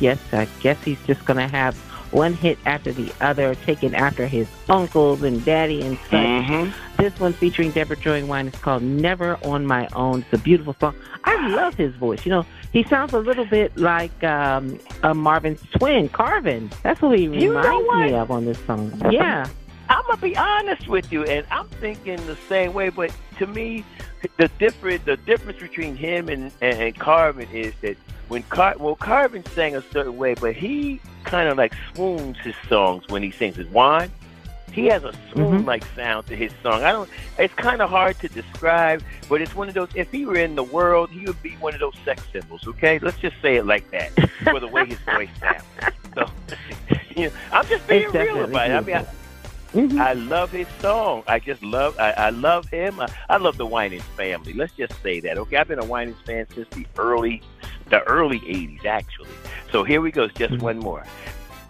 Yes, 0.00 0.18
I 0.32 0.46
guess 0.60 0.82
he's 0.82 1.00
just 1.06 1.24
going 1.24 1.38
to 1.38 1.48
have 1.48 1.76
one 2.14 2.32
hit 2.32 2.58
after 2.64 2.92
the 2.92 3.12
other, 3.20 3.54
taken 3.56 3.94
after 3.94 4.26
his 4.26 4.48
uncles 4.68 5.22
and 5.22 5.44
daddy 5.44 5.82
and 5.82 5.98
such. 5.98 6.12
Mm-hmm. 6.12 7.02
This 7.02 7.18
one 7.18 7.32
featuring 7.32 7.72
Deborah 7.72 7.96
Joy 7.96 8.24
Winans 8.24 8.54
is 8.54 8.60
called 8.60 8.82
Never 8.82 9.36
on 9.44 9.66
My 9.66 9.88
Own. 9.94 10.20
It's 10.20 10.32
a 10.32 10.38
beautiful 10.38 10.76
song. 10.80 10.94
I 11.24 11.48
love 11.48 11.74
his 11.74 11.94
voice. 11.96 12.24
You 12.24 12.30
know, 12.30 12.46
he 12.72 12.84
sounds 12.84 13.12
a 13.12 13.18
little 13.18 13.44
bit 13.44 13.76
like 13.76 14.22
um, 14.22 14.78
uh, 15.02 15.12
Marvin's 15.12 15.60
twin, 15.76 16.08
Carvin. 16.08 16.70
That's 16.82 17.02
what 17.02 17.18
he 17.18 17.24
You 17.24 17.56
reminds 17.56 18.12
me 18.12 18.14
of 18.14 18.30
on 18.30 18.44
this 18.44 18.58
song. 18.64 18.92
Yeah. 19.10 19.46
I'm 19.88 20.02
gonna 20.06 20.16
be 20.16 20.34
honest 20.34 20.88
with 20.88 21.12
you, 21.12 21.24
and 21.24 21.46
I'm 21.50 21.68
thinking 21.68 22.16
the 22.26 22.38
same 22.48 22.72
way. 22.72 22.88
But 22.88 23.14
to 23.38 23.46
me, 23.46 23.84
the 24.38 24.48
different 24.58 25.04
the 25.04 25.18
difference 25.18 25.60
between 25.60 25.94
him 25.94 26.30
and 26.30 26.50
and, 26.62 26.80
and 26.80 26.98
Carvin 26.98 27.48
is 27.50 27.74
that 27.82 27.98
when 28.28 28.42
Car 28.44 28.74
well 28.78 28.96
Carvin 28.96 29.44
sang 29.46 29.76
a 29.76 29.82
certain 29.92 30.16
way, 30.16 30.34
but 30.34 30.54
he 30.54 31.00
kind 31.24 31.48
of 31.48 31.56
like 31.56 31.72
swoons 31.94 32.36
his 32.38 32.54
songs 32.68 33.04
when 33.08 33.22
he 33.22 33.30
sings 33.30 33.56
his 33.56 33.68
wine. 33.68 34.10
He 34.72 34.86
has 34.86 35.04
a 35.04 35.12
swoon 35.30 35.64
like 35.64 35.84
sound 35.94 36.26
to 36.26 36.34
his 36.36 36.52
song. 36.62 36.82
I 36.82 36.90
don't. 36.90 37.08
It's 37.38 37.54
kind 37.54 37.80
of 37.80 37.90
hard 37.90 38.18
to 38.20 38.28
describe, 38.28 39.04
but 39.28 39.40
it's 39.40 39.54
one 39.54 39.68
of 39.68 39.74
those. 39.74 39.88
If 39.94 40.10
he 40.10 40.26
were 40.26 40.36
in 40.36 40.56
the 40.56 40.64
world, 40.64 41.10
he 41.10 41.24
would 41.26 41.40
be 41.42 41.50
one 41.60 41.74
of 41.74 41.80
those 41.80 41.94
sex 42.04 42.22
symbols. 42.32 42.66
Okay, 42.66 42.98
let's 42.98 43.18
just 43.18 43.36
say 43.40 43.54
it 43.56 43.66
like 43.66 43.88
that 43.92 44.10
for 44.42 44.58
the 44.58 44.66
way 44.66 44.86
his 44.86 44.98
voice 45.14 45.28
sounds. 45.38 45.62
So, 46.14 46.28
you 47.16 47.28
know, 47.28 47.32
I'm 47.52 47.66
just 47.66 47.86
being 47.86 48.02
It's 48.04 48.14
real 48.14 48.42
about 48.44 48.70
it. 48.70 48.74
I 48.74 48.80
mean, 48.80 48.96
I, 48.96 49.06
Mhm. 49.74 49.98
I 50.00 50.12
love 50.12 50.52
his 50.52 50.68
song. 50.80 51.24
I 51.26 51.40
just 51.40 51.60
love. 51.64 51.98
I, 51.98 52.12
I 52.12 52.30
love 52.30 52.68
him. 52.68 53.00
I, 53.00 53.08
I 53.28 53.38
love 53.38 53.56
the 53.56 53.66
Winans 53.66 54.04
family. 54.16 54.52
Let's 54.52 54.72
just 54.74 54.94
say 55.02 55.18
that. 55.20 55.36
Okay, 55.36 55.56
I've 55.56 55.66
been 55.66 55.80
a 55.80 55.84
Winans 55.84 56.20
fan 56.24 56.46
since 56.54 56.68
the 56.70 56.86
early, 56.96 57.42
the 57.90 58.02
early 58.04 58.40
'80s, 58.40 58.84
actually. 58.84 59.30
So 59.70 59.84
here 59.84 60.00
we 60.00 60.10
go. 60.10 60.28
Just 60.28 60.54
mm-hmm. 60.54 60.62
one 60.62 60.78
more. 60.78 61.04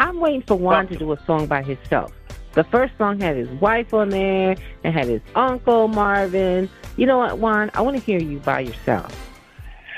I'm 0.00 0.20
waiting 0.20 0.42
for 0.42 0.56
Juan 0.56 0.88
to 0.88 0.96
do 0.96 1.12
a 1.12 1.24
song 1.24 1.46
by 1.46 1.62
himself. 1.62 2.12
The 2.52 2.64
first 2.64 2.96
song 2.98 3.20
had 3.20 3.36
his 3.36 3.48
wife 3.60 3.92
on 3.92 4.10
there 4.10 4.56
and 4.84 4.94
had 4.94 5.06
his 5.06 5.22
uncle 5.34 5.88
Marvin. 5.88 6.68
You 6.96 7.06
know 7.06 7.18
what, 7.18 7.38
Juan? 7.38 7.70
I 7.74 7.80
want 7.80 7.96
to 7.96 8.02
hear 8.02 8.20
you 8.20 8.38
by 8.38 8.60
yourself. 8.60 9.20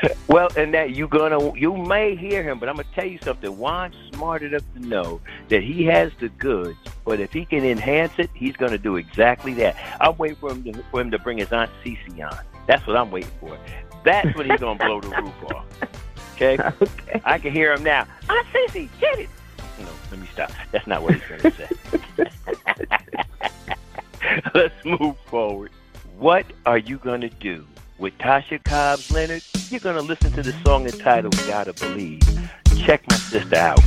Well, 0.29 0.49
and 0.57 0.75
that 0.75 0.91
you 0.91 1.09
gonna 1.09 1.55
you 1.57 1.75
may 1.75 2.17
hear 2.17 2.43
him, 2.43 2.59
but 2.59 2.69
I'm 2.69 2.77
gonna 2.77 2.89
tell 2.95 3.07
you 3.07 3.19
something. 3.23 3.51
Juan's 3.51 3.97
smart 4.13 4.43
enough 4.43 4.63
to 4.75 4.81
know 4.81 5.21
that 5.49 5.63
he 5.63 5.85
has 5.85 6.13
the 6.21 6.29
goods, 6.29 6.79
but 7.05 7.19
if 7.19 7.33
he 7.33 7.47
can 7.47 7.65
enhance 7.65 8.13
it, 8.19 8.29
he's 8.35 8.57
gonna 8.57 8.77
do 8.77 8.97
exactly 8.97 9.55
that. 9.55 9.77
I'm 9.99 10.17
waiting 10.19 10.37
for 10.37 10.51
him 10.51 10.65
to, 10.65 10.83
for 10.91 11.01
him 11.01 11.11
to 11.13 11.19
bring 11.19 11.39
his 11.39 11.51
aunt 11.53 11.71
CeCe 11.83 12.31
on. 12.31 12.39
That's 12.67 12.87
what 12.87 12.97
I'm 12.97 13.11
waiting 13.11 13.31
for. 13.41 13.57
That's 14.07 14.37
when 14.37 14.49
he's 14.49 14.61
gonna 14.61 14.79
blow 14.79 15.01
the 15.01 15.09
roof 15.09 15.35
off. 15.53 15.66
Okay? 16.37 16.57
Okay. 16.81 17.21
I 17.25 17.38
can 17.38 17.53
hear 17.53 17.73
him 17.73 17.83
now. 17.83 18.07
Aunt 18.29 18.47
CeCe, 18.49 18.88
get 19.01 19.19
it. 19.19 19.29
No, 19.81 19.88
let 20.11 20.21
me 20.21 20.29
stop. 20.33 20.53
That's 20.71 20.87
not 20.87 21.03
what 21.03 21.14
he's 21.14 21.42
gonna 21.42 21.55
say. 21.57 21.69
Let's 24.55 24.85
move 24.85 25.16
forward. 25.27 25.73
What 26.19 26.47
are 26.66 26.79
you 26.79 26.99
gonna 26.99 27.31
do 27.31 27.66
with 27.99 28.16
Tasha 28.19 28.62
Cobbs 28.62 29.11
Leonard? 29.11 29.42
You're 29.71 29.81
gonna 29.81 30.03
listen 30.03 30.31
to 30.33 30.42
the 30.42 30.53
song 30.64 30.85
entitled 30.85 31.37
"Gotta 31.49 31.73
Believe." 31.73 32.23
Check 32.85 33.03
my 33.11 33.16
sister 33.16 33.57
out. 33.57 33.81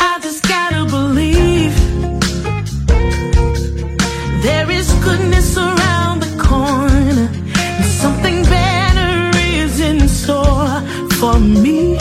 I 0.00 0.18
just 0.20 0.42
gotta 0.48 0.86
believe 0.86 1.76
there 4.42 4.70
is 4.70 4.92
goodness 5.04 5.56
around 5.56 5.81
for 11.22 11.38
me. 11.38 11.91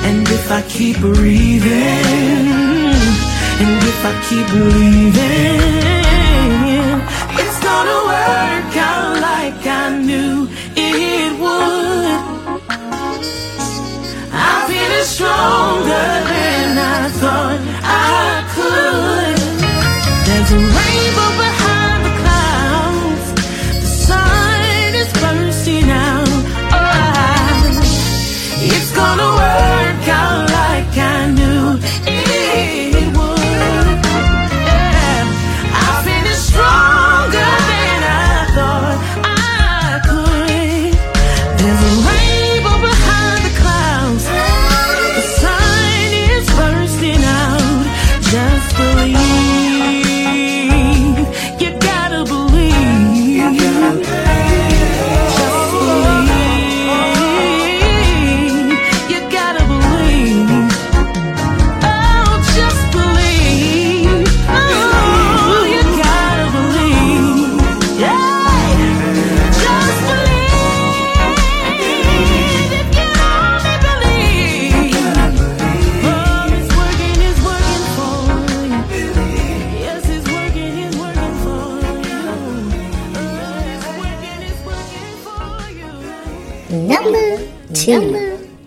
And 0.08 0.28
if 0.28 0.52
I 0.52 0.62
keep 0.68 1.00
breathing, 1.00 1.72
and 3.62 3.84
if 3.92 4.06
I 4.06 4.14
keep 4.28 4.48
believing, 4.48 5.05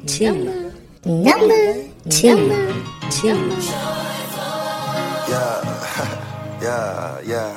Two. 0.08 0.72
Number 1.04 1.84
two. 2.08 2.48
Two. 3.10 3.36
Yeah, 5.28 5.60
yeah, 6.62 7.20
yeah. 7.24 7.56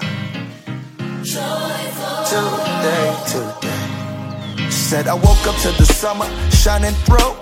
Today, 2.28 3.08
today. 3.32 4.70
Said 4.70 5.08
I 5.08 5.14
woke 5.14 5.48
up 5.48 5.56
to 5.62 5.72
the 5.80 5.86
summer 5.86 6.28
shining 6.52 6.94
through. 7.06 7.36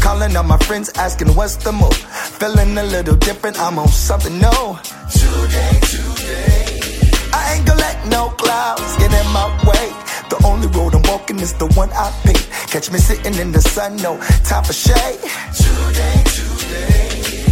Calling 0.00 0.34
on 0.34 0.46
my 0.46 0.56
friends, 0.58 0.90
asking 0.96 1.28
what's 1.34 1.56
the 1.56 1.70
move. 1.72 1.94
Feeling 2.40 2.76
a 2.78 2.84
little 2.84 3.16
different, 3.16 3.60
I'm 3.60 3.78
on 3.78 3.88
something 3.88 4.32
new. 4.38 4.78
Today, 5.12 5.78
today. 5.82 7.10
I 7.34 7.54
ain't 7.56 7.66
gonna 7.66 7.80
let 7.80 8.06
no 8.08 8.30
clouds 8.30 8.96
get 8.96 9.12
in 9.12 9.26
my 9.30 9.46
way. 9.68 9.92
The 10.34 10.46
only 10.48 10.66
road 10.66 10.96
I'm 10.96 11.02
walking 11.02 11.38
is 11.38 11.52
the 11.52 11.66
one 11.78 11.90
I 11.92 12.10
pick. 12.24 12.34
Catch 12.66 12.90
me 12.90 12.98
sitting 12.98 13.34
in 13.34 13.52
the 13.52 13.60
sun, 13.60 13.94
no 13.98 14.18
time 14.42 14.64
for 14.64 14.72
shade. 14.72 15.20
Today, 15.54 16.22
today. 16.34 17.44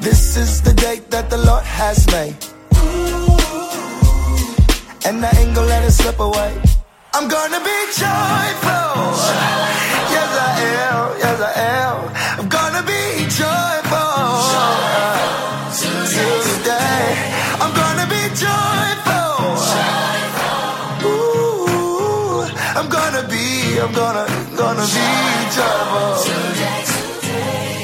This 0.00 0.36
is 0.36 0.60
the 0.60 0.74
day 0.74 1.00
that 1.08 1.30
the 1.30 1.38
Lord 1.38 1.64
has 1.64 2.06
made. 2.12 2.36
Ooh. 2.76 3.38
And 5.08 5.24
I 5.24 5.30
ain't 5.40 5.54
gonna 5.54 5.66
let 5.66 5.82
it 5.82 5.92
slip 5.92 6.20
away. 6.20 6.52
I'm 7.14 7.26
gonna 7.26 7.60
be 7.60 7.78
joyful. 7.96 9.16
Yes, 10.12 10.30
I 10.44 10.60
am. 10.90 11.18
Yes, 11.24 11.40
I 11.40 11.52
am. 11.56 11.93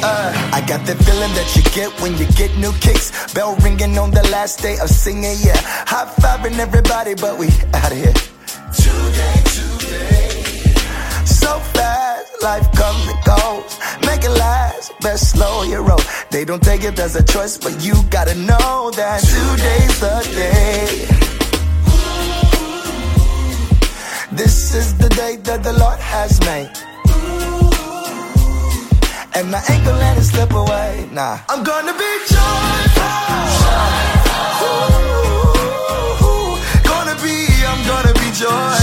Uh, 0.03 0.51
I 0.53 0.61
got 0.67 0.85
that 0.85 0.99
feeling 1.05 1.33
that 1.33 1.57
you 1.57 1.63
get 1.73 1.89
when 2.03 2.13
you 2.19 2.27
get 2.37 2.55
new 2.59 2.73
kicks. 2.81 3.33
Bell 3.33 3.57
ringing 3.63 3.97
on 3.97 4.11
the 4.11 4.23
last 4.29 4.61
day 4.61 4.79
of 4.79 4.91
singing, 4.91 5.37
yeah. 5.41 5.57
High 5.89 6.13
fiving 6.21 6.59
everybody, 6.59 7.15
but 7.15 7.39
we 7.39 7.49
out 7.73 7.91
of 7.91 7.97
here. 7.97 8.13
Today, 8.77 9.41
today. 9.49 10.75
So 11.25 11.59
fast, 11.73 12.43
life 12.43 12.71
comes 12.73 13.09
and 13.09 13.25
goes. 13.25 13.79
Make 14.05 14.25
it 14.25 14.37
last, 14.37 14.93
best 15.01 15.31
slow 15.31 15.63
your 15.63 15.83
roll. 15.83 16.01
They 16.31 16.45
don't 16.45 16.63
take 16.63 16.85
it 16.85 16.99
as 16.99 17.17
a 17.17 17.25
choice, 17.25 17.57
but 17.57 17.83
you 17.83 17.95
gotta 18.11 18.35
know 18.35 18.91
that 18.97 19.21
today's 19.21 20.01
the 20.01 20.21
day. 20.37 21.07
This 24.33 24.75
is 24.75 24.97
the 24.99 25.09
day 25.09 25.37
that 25.45 25.63
the 25.63 25.73
Lord 25.73 25.99
has 25.99 26.39
made. 26.41 26.71
And 29.33 29.55
I 29.55 29.63
ain't 29.71 29.85
gonna 29.85 29.99
let 29.99 30.19
it 30.19 30.25
slip 30.25 30.53
away, 30.53 31.09
nah. 31.13 31.39
I'm 31.49 31.63
gonna 31.63 31.93
be 31.93 32.11
joyful. 32.27 33.05
Ooh, 36.27 36.59
gonna 36.83 37.15
be, 37.23 37.47
I'm 37.65 37.87
gonna 37.87 38.13
be 38.15 38.31
joyful. 38.33 38.80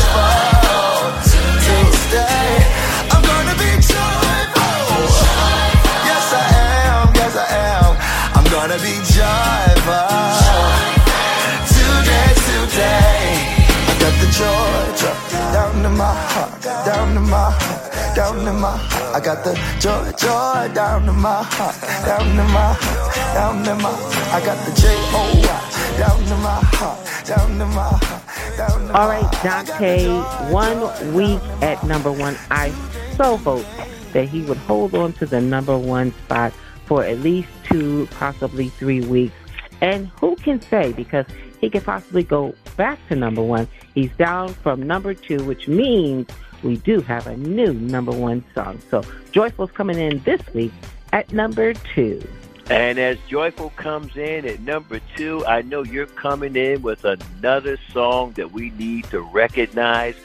My 15.98 16.14
heart, 16.14 16.62
down 16.62 17.18
in 17.18 17.24
my 17.24 17.52
heart, 17.52 18.16
down 18.16 18.40
in 18.48 18.62
my 18.62 18.78
heart. 18.78 19.16
I 19.16 19.20
got 19.20 19.44
the 19.44 19.54
joy, 19.82 20.12
joy 20.18 20.74
down 20.74 21.10
in 21.10 21.16
my 21.20 21.42
heart, 21.44 21.76
down 22.06 22.30
in 22.30 22.38
my 22.54 22.74
heart, 22.74 23.34
down 23.34 23.58
in 23.68 23.78
my 23.82 23.90
heart. 23.90 24.34
I 24.34 24.46
got 24.46 24.58
the 24.66 24.74
J 24.80 24.88
O 25.18 25.24
Y 25.42 25.78
down 25.98 26.22
in 26.22 26.42
my 26.42 26.62
heart, 26.78 27.26
down 27.26 27.52
in 27.52 27.68
my 27.74 27.90
heart, 27.90 28.58
down 28.58 28.88
my 28.88 28.94
All 28.94 29.08
right, 29.08 29.32
Dante, 29.44 30.08
one 30.52 31.14
week 31.14 31.42
at 31.64 31.84
number 31.84 32.12
one. 32.12 32.38
I 32.52 32.70
so 33.16 33.38
hope 33.38 33.66
that 34.14 34.30
he 34.30 34.44
would 34.44 34.58
hold 34.58 34.94
on 34.94 35.14
to 35.14 35.26
the 35.26 35.42
number 35.42 35.78
one 35.78 36.12
spot 36.26 36.54
for 36.86 37.04
at 37.04 37.20
least 37.20 37.50
two, 37.64 38.08
possibly 38.12 38.70
three 38.70 39.02
weeks. 39.02 39.36
And 39.82 40.08
who 40.20 40.36
can 40.38 40.62
say, 40.62 40.94
because 40.94 41.26
he 41.60 41.70
could 41.70 41.84
possibly 41.84 42.24
go 42.24 42.54
back 42.76 43.00
to 43.10 43.16
number 43.16 43.42
one. 43.42 43.68
He's 43.94 44.12
down 44.18 44.54
from 44.54 44.84
number 44.84 45.14
two, 45.14 45.44
which 45.44 45.68
means 45.68 46.28
we 46.64 46.78
do 46.78 47.02
have 47.02 47.28
a 47.28 47.38
new 47.38 47.74
number 47.74 48.12
one 48.12 48.44
song. 48.54 48.80
So 48.90 49.04
Joyful's 49.32 49.72
coming 49.72 49.98
in 49.98 50.20
this 50.20 50.42
week 50.54 50.72
at 51.14 51.32
number 51.32 51.74
two. 51.74 52.28
And 52.70 53.00
as 53.00 53.18
Joyful 53.30 53.70
comes 53.72 54.18
in 54.18 54.46
at 54.46 54.60
number 54.60 55.00
two, 55.16 55.46
I 55.46 55.62
know 55.62 55.84
you're 55.84 56.06
coming 56.06 56.56
in 56.56 56.82
with 56.82 57.06
another 57.06 57.78
song 57.94 58.34
that 58.34 58.52
we 58.52 58.72
need 58.72 59.06
to 59.06 59.22
recognize. 59.22 60.16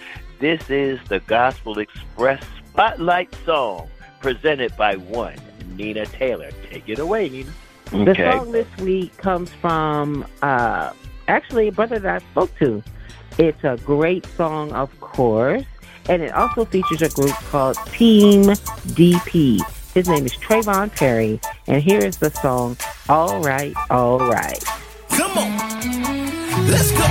This 0.41 0.69
is 0.69 0.99
the 1.09 1.21
Gospel 1.21 1.79
Express 1.79 2.43
Spotlight 2.69 3.33
song 3.45 3.89
presented 4.21 4.77
by 4.77 4.97
one, 4.97 5.37
Nina 5.77 6.05
Taylor. 6.07 6.51
Take 6.69 6.89
it 6.89 6.99
away, 6.99 7.29
Nina. 7.29 7.53
Okay. 7.93 8.05
The 8.05 8.33
song 8.33 8.53
this 8.53 8.77
week 8.79 9.17
comes 9.19 9.51
from 9.53 10.27
uh, 10.41 10.93
actually 11.33 11.69
a 11.69 11.73
brother 11.73 11.99
that 11.99 12.23
I 12.23 12.25
spoke 12.31 12.55
to. 12.59 12.83
It's 13.39 13.65
a 13.65 13.79
great 13.85 14.27
song, 14.37 14.73
of 14.73 14.89
course, 15.01 15.65
and 16.09 16.21
it 16.23 16.33
also 16.33 16.67
features 16.67 17.01
a 17.01 17.09
group 17.09 17.35
called 17.51 17.77
Team 17.87 18.43
DP. 18.93 19.61
His 19.95 20.09
name 20.09 20.27
is 20.27 20.35
Trayvon 20.35 20.95
Perry, 20.95 21.41
and 21.67 21.83
here 21.83 22.01
is 22.01 22.19
the 22.19 22.31
song 22.31 22.77
All 23.09 23.41
Right, 23.41 23.75
All 23.89 24.19
Right. 24.19 24.63
Come 25.09 25.39
on, 25.39 25.57
let's 26.71 26.93
go. 26.93 27.05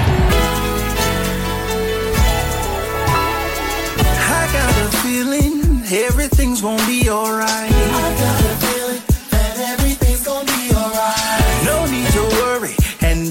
I 4.34 4.50
got 4.54 4.74
a 4.86 4.98
feeling 4.98 5.82
everything's 5.92 6.62
gonna 6.62 6.86
be 6.86 7.10
alright. 7.10 8.71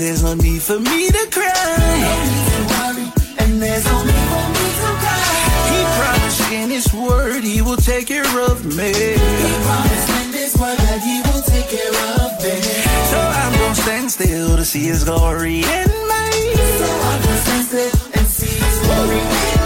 And 0.00 0.08
there's 0.08 0.22
no 0.22 0.34
need 0.34 0.62
for 0.62 0.78
me 0.78 1.08
to 1.08 1.28
cry. 1.30 1.52
No 2.00 2.14
need 2.24 2.46
to 2.52 2.60
worry, 2.72 3.06
and 3.38 3.62
there's 3.62 3.84
no 3.84 4.04
need 4.04 4.26
for 4.32 4.46
me 4.56 4.66
to 4.80 4.90
cry. 5.02 5.20
He 5.72 5.80
promised 6.00 6.52
in 6.52 6.70
his 6.70 6.94
word 6.94 7.44
he 7.44 7.60
will 7.60 7.76
take 7.76 8.06
care 8.06 8.40
of 8.50 8.64
me. 8.64 8.92
He 8.92 9.52
promised 9.66 10.08
in 10.20 10.32
his 10.32 10.56
word 10.56 10.78
that 10.78 11.00
he 11.02 11.20
will 11.28 11.42
take 11.42 11.68
care 11.68 11.96
of 12.16 12.30
me. 12.42 12.56
So 13.12 13.18
I'm 13.18 13.52
gonna 13.58 13.74
stand 13.74 14.10
still 14.10 14.56
to 14.56 14.64
see 14.64 14.84
his 14.84 15.04
glory 15.04 15.58
in 15.58 15.90
me. 16.10 16.54
So 16.80 16.88
I'm 17.08 17.22
gonna 17.22 17.36
stand 17.44 17.66
still 17.66 18.00
and 18.14 18.26
see 18.26 18.56
his 18.64 18.78
glory 18.86 19.18
in 19.18 19.54
me. 19.54 19.59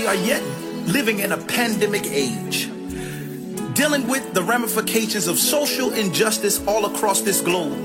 We 0.00 0.06
are 0.06 0.14
yet 0.14 0.42
living 0.86 1.18
in 1.18 1.32
a 1.32 1.36
pandemic 1.36 2.06
age, 2.06 2.70
dealing 3.74 4.08
with 4.08 4.32
the 4.32 4.42
ramifications 4.42 5.26
of 5.26 5.38
social 5.38 5.92
injustice 5.92 6.66
all 6.66 6.86
across 6.86 7.20
this 7.20 7.42
globe, 7.42 7.76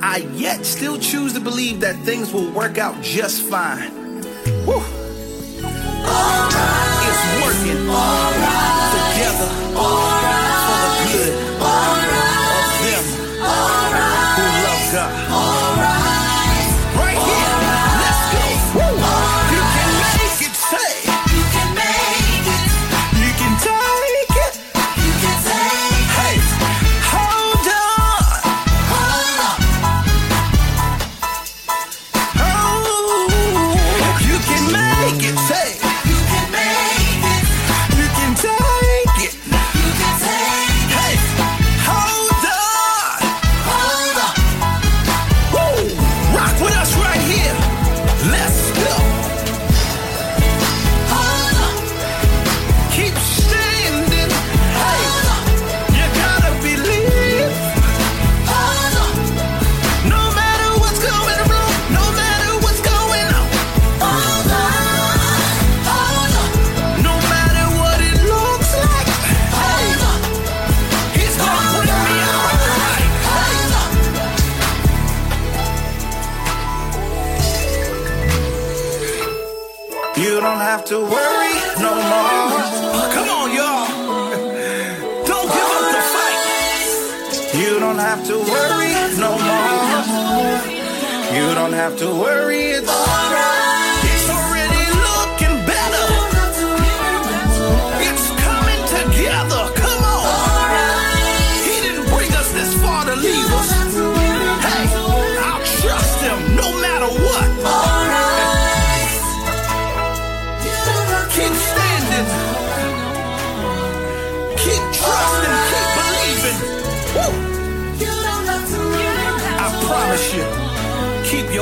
I 0.00 0.18
yet 0.36 0.64
still 0.64 1.00
choose 1.00 1.32
to 1.32 1.40
believe 1.40 1.80
that 1.80 1.96
things 2.04 2.32
will 2.32 2.48
work 2.52 2.78
out 2.78 3.02
just 3.02 3.42
fine. 3.42 3.90
Whew. 4.66 4.84
It's 7.08 7.22
working 7.42 7.90
together 8.94 9.48
for 9.74 10.11
don't 91.62 91.74
have 91.74 91.96
to 91.96 92.06
worry. 92.06 92.72
It's 92.72 92.88
It's 92.88 93.31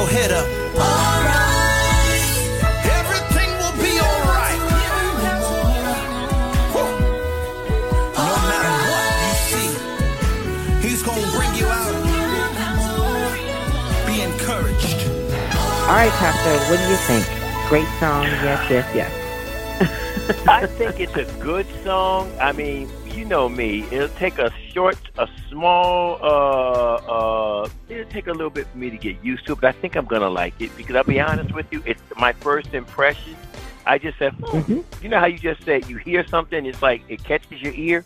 your 0.01 0.09
head 0.09 0.33
up. 0.33 0.47
Everything 2.99 3.51
will 3.61 3.77
be 3.77 4.01
alright. 4.01 4.61
No 8.17 8.33
matter 8.49 8.75
what 8.91 9.13
you 9.21 9.33
see, 9.51 9.69
he's 10.89 11.03
gonna 11.03 11.31
bring 11.37 11.53
you 11.55 11.67
out. 11.67 11.95
Be 14.07 14.23
encouraged. 14.23 15.01
All 15.87 15.97
right, 15.97 16.13
Pastor, 16.13 16.55
what 16.71 16.79
do 16.79 16.85
you 16.89 16.97
think? 17.09 17.25
Great 17.69 17.89
song, 18.01 18.25
yes, 18.25 18.71
yes, 18.71 18.87
yes. 18.95 19.13
I 20.49 20.67
think 20.67 20.99
it's 21.01 21.17
a 21.17 21.25
good 21.41 21.67
song. 21.85 22.33
I 22.41 22.53
mean, 22.53 22.89
you 23.07 23.25
know 23.25 23.49
me. 23.49 23.85
It'll 23.91 24.09
take 24.17 24.39
a 24.39 24.51
short, 24.81 24.99
a 25.19 25.29
small. 25.51 26.19
uh 26.23 27.65
uh 27.65 27.69
It'll 27.89 28.11
take 28.11 28.29
a 28.29 28.33
little 28.33 28.55
bit 28.59 28.67
for 28.69 28.79
me 28.79 28.89
to 28.89 28.97
get 28.97 29.23
used 29.23 29.45
to, 29.47 29.53
it, 29.53 29.61
but 29.61 29.69
I 29.69 29.73
think 29.73 29.95
I'm 29.95 30.07
gonna 30.07 30.31
like 30.31 30.55
it 30.59 30.75
because 30.77 30.97
I'll 30.97 31.05
be 31.05 31.21
honest 31.21 31.53
with 31.55 31.67
you. 31.71 31.83
It's 31.85 32.03
my 32.17 32.33
first 32.33 32.73
impression. 32.73 33.37
I 33.87 33.99
just 33.99 34.19
said, 34.19 34.33
hmm. 34.35 34.81
you 35.03 35.09
know 35.11 35.19
how 35.19 35.27
you 35.27 35.39
just 35.39 35.63
said 35.65 35.89
you 35.91 35.97
hear 35.99 36.27
something, 36.27 36.65
it's 36.65 36.83
like 36.83 37.03
it 37.09 37.23
catches 37.25 37.61
your 37.61 37.75
ear. 37.75 38.05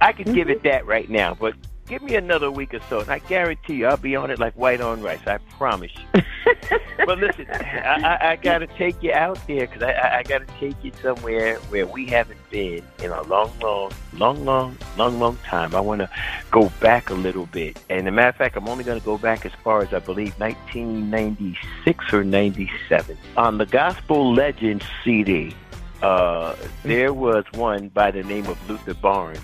I 0.00 0.12
could 0.12 0.32
give 0.34 0.48
it 0.48 0.62
that 0.62 0.86
right 0.86 1.10
now, 1.10 1.34
but 1.34 1.54
give 1.90 2.02
me 2.02 2.14
another 2.14 2.52
week 2.52 2.72
or 2.72 2.80
so, 2.88 3.00
and 3.00 3.10
I 3.10 3.18
guarantee 3.18 3.74
you, 3.74 3.88
I'll 3.88 3.96
be 3.96 4.14
on 4.14 4.30
it 4.30 4.38
like 4.38 4.54
white 4.54 4.80
on 4.80 5.02
rice. 5.02 5.26
I 5.26 5.38
promise 5.58 5.90
you. 5.96 6.22
but 7.04 7.18
listen, 7.18 7.46
I, 7.50 8.00
I, 8.20 8.30
I 8.30 8.36
got 8.36 8.58
to 8.58 8.68
take 8.68 9.02
you 9.02 9.12
out 9.12 9.44
there 9.48 9.66
because 9.66 9.82
I, 9.82 9.90
I, 9.90 10.18
I 10.18 10.22
got 10.22 10.46
to 10.46 10.54
take 10.60 10.76
you 10.84 10.92
somewhere 11.02 11.56
where 11.68 11.88
we 11.88 12.06
haven't 12.06 12.38
been 12.48 12.84
in 13.02 13.10
a 13.10 13.22
long, 13.22 13.52
long, 13.60 13.90
long, 14.12 14.44
long, 14.44 14.78
long, 14.96 15.18
long 15.18 15.36
time. 15.38 15.74
I 15.74 15.80
want 15.80 16.00
to 16.00 16.08
go 16.52 16.70
back 16.80 17.10
a 17.10 17.14
little 17.14 17.46
bit. 17.46 17.82
And 17.90 18.02
as 18.02 18.06
a 18.06 18.12
matter 18.12 18.28
of 18.28 18.36
fact, 18.36 18.56
I'm 18.56 18.68
only 18.68 18.84
going 18.84 19.00
to 19.00 19.04
go 19.04 19.18
back 19.18 19.44
as 19.44 19.52
far 19.64 19.82
as 19.82 19.92
I 19.92 19.98
believe 19.98 20.38
1996 20.38 22.12
or 22.12 22.22
97. 22.22 23.18
On 23.36 23.58
the 23.58 23.66
Gospel 23.66 24.32
Legends 24.32 24.84
CD, 25.02 25.56
uh, 26.02 26.54
there 26.84 27.12
was 27.12 27.44
one 27.54 27.88
by 27.88 28.12
the 28.12 28.22
name 28.22 28.46
of 28.46 28.70
Luther 28.70 28.94
Barnes 28.94 29.40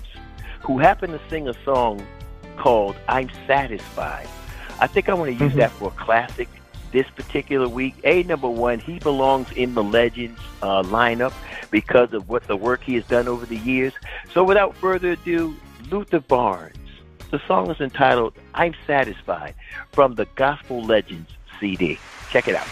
who 0.61 0.79
happened 0.79 1.13
to 1.13 1.29
sing 1.29 1.47
a 1.47 1.53
song 1.63 2.05
called 2.57 2.95
I'm 3.07 3.29
Satisfied. 3.45 4.27
I 4.79 4.87
think 4.87 5.09
I 5.09 5.13
want 5.13 5.37
to 5.37 5.43
use 5.43 5.55
that 5.55 5.71
for 5.71 5.87
a 5.87 6.03
classic 6.03 6.47
this 6.91 7.09
particular 7.11 7.67
week. 7.67 7.95
A 8.03 8.23
number 8.23 8.49
one, 8.49 8.79
he 8.79 8.99
belongs 8.99 9.51
in 9.51 9.73
the 9.73 9.83
Legends 9.83 10.39
uh, 10.61 10.83
lineup 10.83 11.33
because 11.71 12.13
of 12.13 12.29
what 12.29 12.43
the 12.43 12.55
work 12.55 12.83
he 12.83 12.95
has 12.95 13.05
done 13.05 13.27
over 13.27 13.45
the 13.45 13.57
years. 13.57 13.93
So 14.33 14.43
without 14.43 14.75
further 14.75 15.11
ado, 15.11 15.55
Luther 15.89 16.19
Barnes. 16.19 16.75
The 17.31 17.41
song 17.45 17.69
is 17.69 17.81
entitled 17.81 18.33
I'm 18.53 18.73
Satisfied 18.85 19.53
from 19.91 20.15
the 20.15 20.25
Gospel 20.35 20.81
Legends 20.83 21.29
CD. 21.59 21.99
Check 22.29 22.47
it 22.47 22.55
out. 22.55 22.67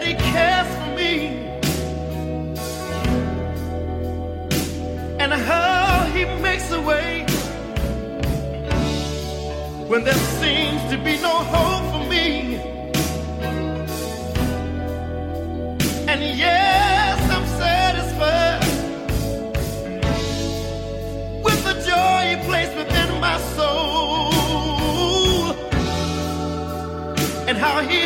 That 0.00 0.06
He 0.06 0.14
cares 0.32 0.68
for 0.78 0.90
me 0.96 1.14
and 5.18 5.32
how 5.32 6.06
He 6.14 6.24
makes 6.40 6.70
a 6.72 6.80
way 6.80 7.26
when 9.88 10.04
there 10.04 10.14
seems 10.14 10.82
to 10.90 10.96
be 10.98 11.20
no 11.20 11.34
hope 11.54 11.92
for 11.92 12.04
me. 12.08 12.56
And 16.08 16.20
yes, 16.38 17.18
I'm 17.30 17.46
satisfied 17.64 18.64
with 21.44 21.64
the 21.64 21.74
joy 21.90 22.20
He 22.30 22.36
placed 22.48 22.74
within 22.76 23.20
my 23.20 23.38
soul 23.56 24.30
and 27.48 27.58
how 27.58 27.80
He 27.82 28.00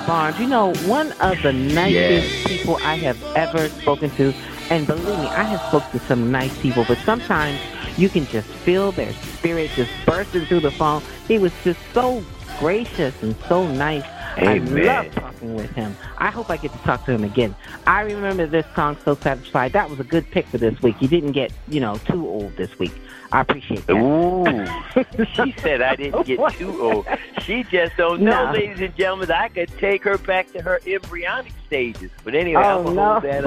Barnes, 0.00 0.38
you 0.38 0.46
know, 0.46 0.74
one 0.86 1.12
of 1.20 1.40
the 1.42 1.52
nicest 1.52 2.46
people 2.46 2.76
I 2.82 2.96
have 2.96 3.22
ever 3.36 3.68
spoken 3.68 4.10
to. 4.10 4.32
And 4.70 4.86
believe 4.86 5.18
me, 5.18 5.26
I 5.26 5.42
have 5.42 5.60
spoken 5.68 5.98
to 5.98 6.06
some 6.06 6.30
nice 6.30 6.56
people, 6.60 6.84
but 6.86 6.98
sometimes 6.98 7.60
you 7.98 8.08
can 8.08 8.26
just 8.26 8.48
feel 8.48 8.92
their 8.92 9.12
spirit 9.12 9.70
just 9.76 9.90
bursting 10.06 10.46
through 10.46 10.60
the 10.60 10.70
phone. 10.70 11.02
He 11.28 11.38
was 11.38 11.52
just 11.62 11.78
so 11.92 12.24
gracious 12.58 13.22
and 13.22 13.36
so 13.48 13.66
nice. 13.66 14.04
Amen. 14.38 14.88
I 14.88 15.02
love 15.02 15.14
talking 15.14 15.54
with 15.54 15.70
him. 15.70 15.96
I 16.18 16.30
hope 16.30 16.50
I 16.50 16.56
get 16.56 16.72
to 16.72 16.78
talk 16.78 17.04
to 17.04 17.12
him 17.12 17.22
again. 17.22 17.54
I 17.86 18.00
remember 18.00 18.46
this 18.46 18.66
song, 18.74 18.96
So 19.04 19.14
Satisfied. 19.14 19.72
That 19.72 19.90
was 19.90 20.00
a 20.00 20.04
good 20.04 20.28
pick 20.30 20.46
for 20.46 20.58
this 20.58 20.80
week. 20.82 20.96
You 21.00 21.08
didn't 21.08 21.32
get, 21.32 21.52
you 21.68 21.80
know, 21.80 21.98
too 22.06 22.26
old 22.26 22.56
this 22.56 22.76
week. 22.78 22.94
I 23.32 23.40
appreciate 23.40 23.86
that. 23.86 23.94
Ooh, 23.96 25.24
she 25.34 25.54
said 25.60 25.82
I 25.82 25.96
didn't 25.96 26.26
get 26.26 26.38
too 26.52 26.80
old. 26.80 27.06
She 27.42 27.64
just 27.64 27.96
don't 27.96 28.20
know, 28.20 28.46
No. 28.46 28.52
ladies 28.52 28.80
and 28.80 28.96
gentlemen. 28.96 29.30
I 29.30 29.48
could 29.48 29.68
take 29.78 30.04
her 30.04 30.18
back 30.18 30.52
to 30.52 30.62
her 30.62 30.80
embryonic 30.86 31.52
stages. 31.66 32.10
But 32.22 32.34
anyway, 32.34 32.62
Oh, 32.64 32.78
I'm 32.78 32.84
gonna 32.84 32.96
no. 32.96 33.10
hold 33.12 33.22
that 33.24 33.44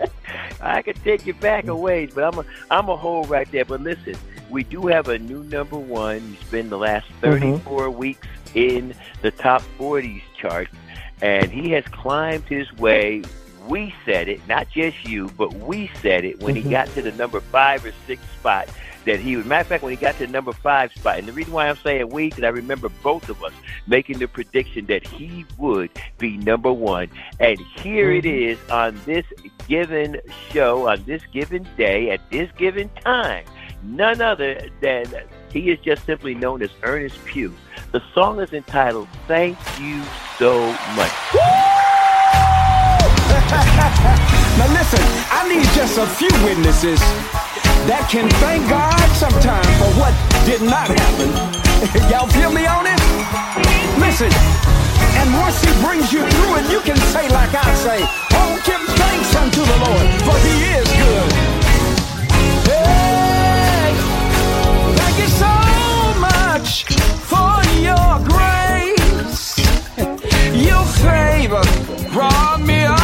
up. 0.00 0.10
I 0.60 0.82
could 0.82 0.96
take 1.04 1.26
you 1.26 1.34
back 1.34 1.66
a 1.66 1.74
ways, 1.76 2.10
but 2.14 2.24
I'm 2.24 2.38
a, 2.40 2.44
I'm 2.70 2.88
a 2.88 2.96
hold 2.96 3.30
right 3.30 3.50
there. 3.52 3.64
But 3.64 3.82
listen, 3.82 4.14
we 4.50 4.64
do 4.64 4.86
have 4.86 5.08
a 5.08 5.18
new 5.18 5.44
number 5.44 5.78
one. 5.78 6.20
He's 6.20 6.50
been 6.50 6.68
the 6.68 6.78
last 6.78 7.06
mm-hmm. 7.20 7.58
34 7.58 7.90
weeks 7.90 8.26
in 8.54 8.94
the 9.22 9.30
top 9.30 9.62
40s 9.78 10.22
chart, 10.40 10.68
and 11.20 11.50
he 11.50 11.70
has 11.72 11.84
climbed 11.88 12.44
his 12.44 12.72
way. 12.74 13.22
We 13.68 13.94
said 14.04 14.28
it, 14.28 14.40
not 14.48 14.68
just 14.70 15.04
you, 15.04 15.28
but 15.36 15.52
we 15.54 15.90
said 16.00 16.24
it 16.24 16.40
when 16.40 16.54
he 16.54 16.62
Mhm. 16.62 16.70
got 16.70 16.88
to 16.94 17.02
the 17.02 17.12
number 17.12 17.40
five 17.40 17.84
or 17.84 17.92
six 18.06 18.22
spot. 18.38 18.68
That 19.06 19.20
he 19.20 19.36
would. 19.36 19.46
Matter 19.46 19.60
of 19.60 19.66
fact, 19.68 19.82
when 19.84 19.92
he 19.92 19.96
got 19.96 20.18
to 20.18 20.26
the 20.26 20.32
number 20.32 20.52
five 20.52 20.92
spot, 20.92 21.18
and 21.18 21.28
the 21.28 21.32
reason 21.32 21.52
why 21.52 21.68
I'm 21.68 21.76
saying 21.76 22.08
we, 22.08 22.28
because 22.28 22.42
I 22.42 22.48
remember 22.48 22.88
both 23.04 23.28
of 23.28 23.40
us 23.44 23.52
making 23.86 24.18
the 24.18 24.26
prediction 24.26 24.86
that 24.86 25.06
he 25.06 25.44
would 25.58 25.90
be 26.18 26.36
number 26.38 26.72
one. 26.72 27.08
And 27.38 27.56
here 27.76 28.10
it 28.10 28.26
is 28.26 28.58
on 28.68 29.00
this 29.06 29.24
given 29.68 30.20
show, 30.52 30.88
on 30.88 31.04
this 31.06 31.22
given 31.32 31.68
day, 31.76 32.10
at 32.10 32.20
this 32.30 32.50
given 32.58 32.90
time. 33.04 33.44
None 33.84 34.20
other 34.20 34.60
than 34.80 35.06
he 35.52 35.70
is 35.70 35.78
just 35.84 36.04
simply 36.04 36.34
known 36.34 36.60
as 36.60 36.70
Ernest 36.82 37.24
Pugh. 37.26 37.54
The 37.92 38.02
song 38.12 38.40
is 38.40 38.52
entitled 38.52 39.06
"Thank 39.28 39.56
You 39.80 40.02
So 40.36 40.66
Much." 40.96 41.75
now 44.58 44.66
listen, 44.74 44.98
I 45.30 45.46
need 45.46 45.62
just 45.70 45.98
a 45.98 46.06
few 46.18 46.32
witnesses 46.42 46.98
that 47.86 48.10
can 48.10 48.26
thank 48.42 48.66
God 48.66 48.98
sometime 49.14 49.62
for 49.78 49.86
what 49.94 50.10
did 50.42 50.66
not 50.66 50.90
happen. 50.90 51.30
Y'all 52.10 52.26
feel 52.26 52.50
me 52.50 52.66
on 52.66 52.90
it? 52.90 52.98
Listen, 54.02 54.34
and 55.22 55.30
once 55.38 55.62
he 55.62 55.70
brings 55.78 56.10
you 56.10 56.26
through 56.26 56.58
it, 56.58 56.66
you 56.74 56.80
can 56.82 56.98
say 57.14 57.30
like 57.30 57.54
I 57.54 57.70
say, 57.86 58.02
oh, 58.34 58.58
give 58.66 58.82
thanks 58.98 59.30
unto 59.38 59.62
the 59.62 59.78
Lord, 59.78 60.06
for 60.26 60.34
he 60.42 60.82
is 60.82 60.88
good. 60.98 61.30
Hey, 62.66 63.94
thank 64.98 65.16
you 65.22 65.30
so 65.30 65.54
much 66.18 66.82
for 67.30 67.62
your 67.78 68.10
grace. 68.26 69.54
Your 70.66 70.82
favor 70.98 71.62
brought 72.10 72.60
me 72.62 72.84
all 72.84 72.95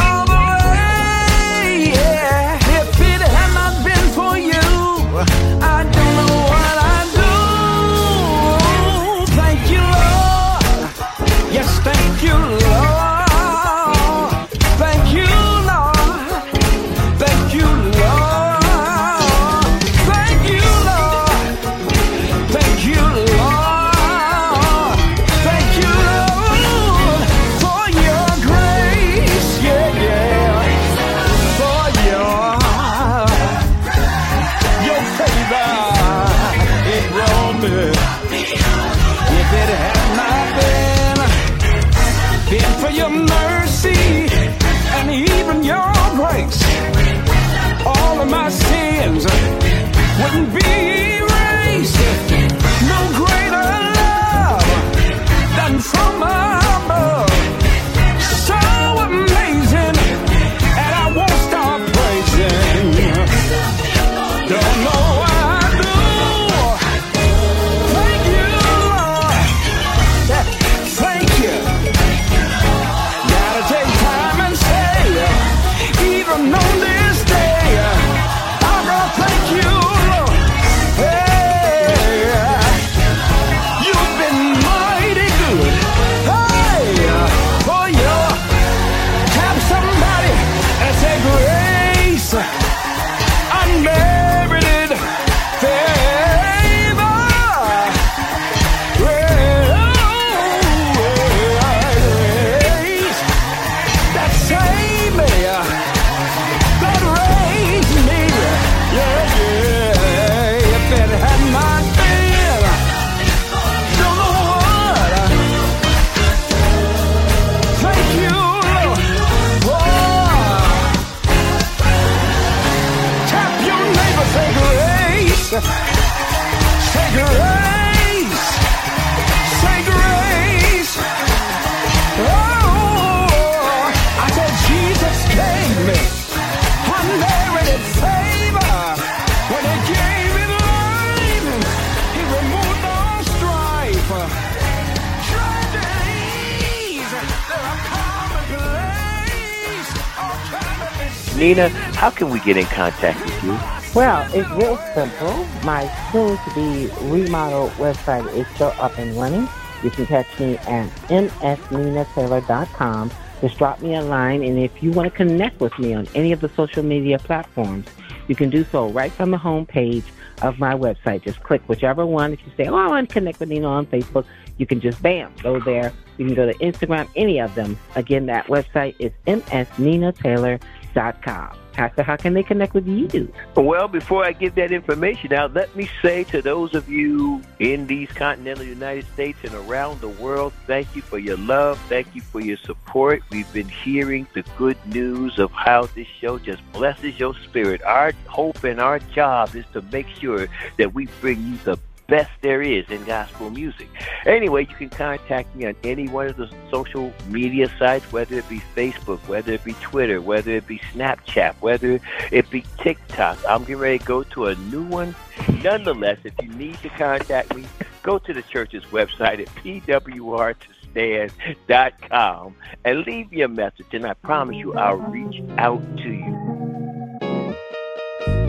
Nina, 151.37 151.69
how 151.69 152.09
can 152.11 152.29
we 152.29 152.39
get 152.41 152.57
in 152.57 152.65
contact 152.65 153.23
with 153.25 153.43
you? 153.43 153.57
Well, 153.95 154.29
it's 154.33 154.49
real 154.51 154.77
simple. 154.93 155.45
My 155.63 155.89
soon-to-be 156.11 156.91
remodeled 157.09 157.71
website 157.71 158.31
is 158.33 158.45
still 158.55 158.73
up 158.79 158.99
and 158.99 159.17
running. 159.17 159.47
You 159.83 159.89
can 159.89 160.05
catch 160.05 160.27
me 160.39 160.57
at 160.59 160.89
msninataylor.com. 161.09 163.11
Just 163.41 163.57
drop 163.57 163.81
me 163.81 163.95
a 163.95 164.01
line, 164.01 164.43
and 164.43 164.59
if 164.59 164.81
you 164.81 164.91
want 164.91 165.11
to 165.11 165.15
connect 165.15 165.59
with 165.59 165.77
me 165.79 165.93
on 165.93 166.07
any 166.15 166.31
of 166.31 166.39
the 166.39 166.47
social 166.49 166.83
media 166.83 167.19
platforms, 167.19 167.87
you 168.27 168.35
can 168.35 168.49
do 168.49 168.65
so 168.71 168.87
right 168.89 169.11
from 169.11 169.31
the 169.31 169.37
home 169.37 169.65
page 169.65 170.05
of 170.43 170.59
my 170.59 170.73
website. 170.73 171.23
Just 171.23 171.41
click 171.43 171.61
whichever 171.67 172.05
one. 172.05 172.33
If 172.33 172.39
you 172.45 172.51
say, 172.55 172.67
oh, 172.67 172.75
I 172.75 172.87
want 172.87 173.09
to 173.09 173.13
connect 173.13 173.39
with 173.39 173.49
Nina 173.49 173.67
on 173.67 173.85
Facebook, 173.87 174.25
you 174.57 174.65
can 174.65 174.79
just, 174.79 175.01
bam, 175.01 175.33
go 175.41 175.59
there. 175.59 175.91
You 176.17 176.27
can 176.27 176.35
go 176.35 176.45
to 176.45 176.53
Instagram, 176.59 177.09
any 177.15 177.39
of 177.39 177.55
them. 177.55 177.77
Again, 177.95 178.27
that 178.27 178.45
website 178.47 178.95
is 178.99 179.11
msninataylor.com. 179.25 180.59
Pastor, 180.93 182.03
how 182.03 182.15
can 182.15 182.33
they 182.35 182.43
connect 182.43 182.75
with 182.75 182.87
you? 182.87 183.33
Well, 183.55 183.87
before 183.87 184.23
I 184.23 184.31
give 184.31 184.53
that 184.55 184.71
information 184.71 185.33
out, 185.33 185.53
let 185.53 185.75
me 185.75 185.89
say 186.03 186.23
to 186.25 186.41
those 186.41 186.75
of 186.75 186.87
you 186.87 187.41
in 187.59 187.87
these 187.87 188.09
continental 188.09 188.63
United 188.63 189.05
States 189.13 189.39
and 189.43 189.53
around 189.53 189.99
the 189.99 190.09
world, 190.09 190.53
thank 190.67 190.95
you 190.95 191.01
for 191.01 191.17
your 191.17 191.37
love. 191.37 191.79
Thank 191.89 192.13
you 192.13 192.21
for 192.21 192.41
your 192.41 192.57
support. 192.57 193.23
We've 193.31 193.51
been 193.53 193.69
hearing 193.69 194.27
the 194.35 194.43
good 194.57 194.77
news 194.85 195.39
of 195.39 195.51
how 195.51 195.87
this 195.95 196.07
show 196.07 196.37
just 196.37 196.61
blesses 196.71 197.19
your 197.19 197.33
spirit. 197.33 197.81
Our 197.81 198.13
hope 198.27 198.63
and 198.63 198.79
our 198.79 198.99
job 198.99 199.55
is 199.55 199.65
to 199.73 199.81
make 199.91 200.07
sure 200.07 200.47
that 200.77 200.93
we 200.93 201.07
bring 201.21 201.41
you 201.41 201.57
the 201.63 201.79
best 202.07 202.31
there 202.41 202.61
is 202.61 202.85
in 202.89 203.03
gospel 203.05 203.49
music. 203.49 203.87
Anyway, 204.25 204.67
you 204.69 204.75
can 204.75 204.89
contact 204.89 205.55
me 205.55 205.65
on 205.65 205.75
any 205.83 206.07
one 206.07 206.27
of 206.27 206.37
the 206.37 206.49
social 206.71 207.11
media 207.27 207.69
sites, 207.77 208.09
whether 208.11 208.35
it 208.35 208.49
be 208.49 208.61
Facebook, 208.75 209.19
whether 209.27 209.53
it 209.53 209.63
be 209.63 209.73
Twitter, 209.73 210.19
whether 210.21 210.51
it 210.51 210.65
be 210.67 210.79
Snapchat, 210.93 211.53
whether 211.61 211.99
it 212.31 212.49
be 212.49 212.65
TikTok. 212.79 213.37
I'm 213.47 213.61
getting 213.61 213.77
ready 213.77 213.99
to 213.99 214.05
go 214.05 214.23
to 214.23 214.47
a 214.47 214.55
new 214.55 214.83
one. 214.83 215.15
Nonetheless, 215.63 216.17
if 216.23 216.33
you 216.41 216.49
need 216.49 216.77
to 216.79 216.89
contact 216.89 217.55
me, 217.55 217.63
go 218.01 218.17
to 218.19 218.33
the 218.33 218.41
church's 218.43 218.83
website 218.85 219.39
at 219.39 219.47
pwrtostand.com 219.55 222.55
and 222.85 223.05
leave 223.05 223.33
a 223.33 223.47
message, 223.47 223.93
and 223.93 224.05
I 224.05 224.13
promise 224.13 224.57
you 224.57 224.75
I'll 224.75 224.97
reach 224.97 225.41
out 225.57 225.81
to 225.97 226.09
you. 226.09 226.39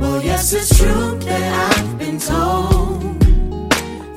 Well, 0.00 0.22
yes, 0.22 0.52
it's 0.52 0.78
true 0.78 1.18
that 1.20 1.78
I've 1.78 1.98
been 1.98 2.18
told 2.18 3.24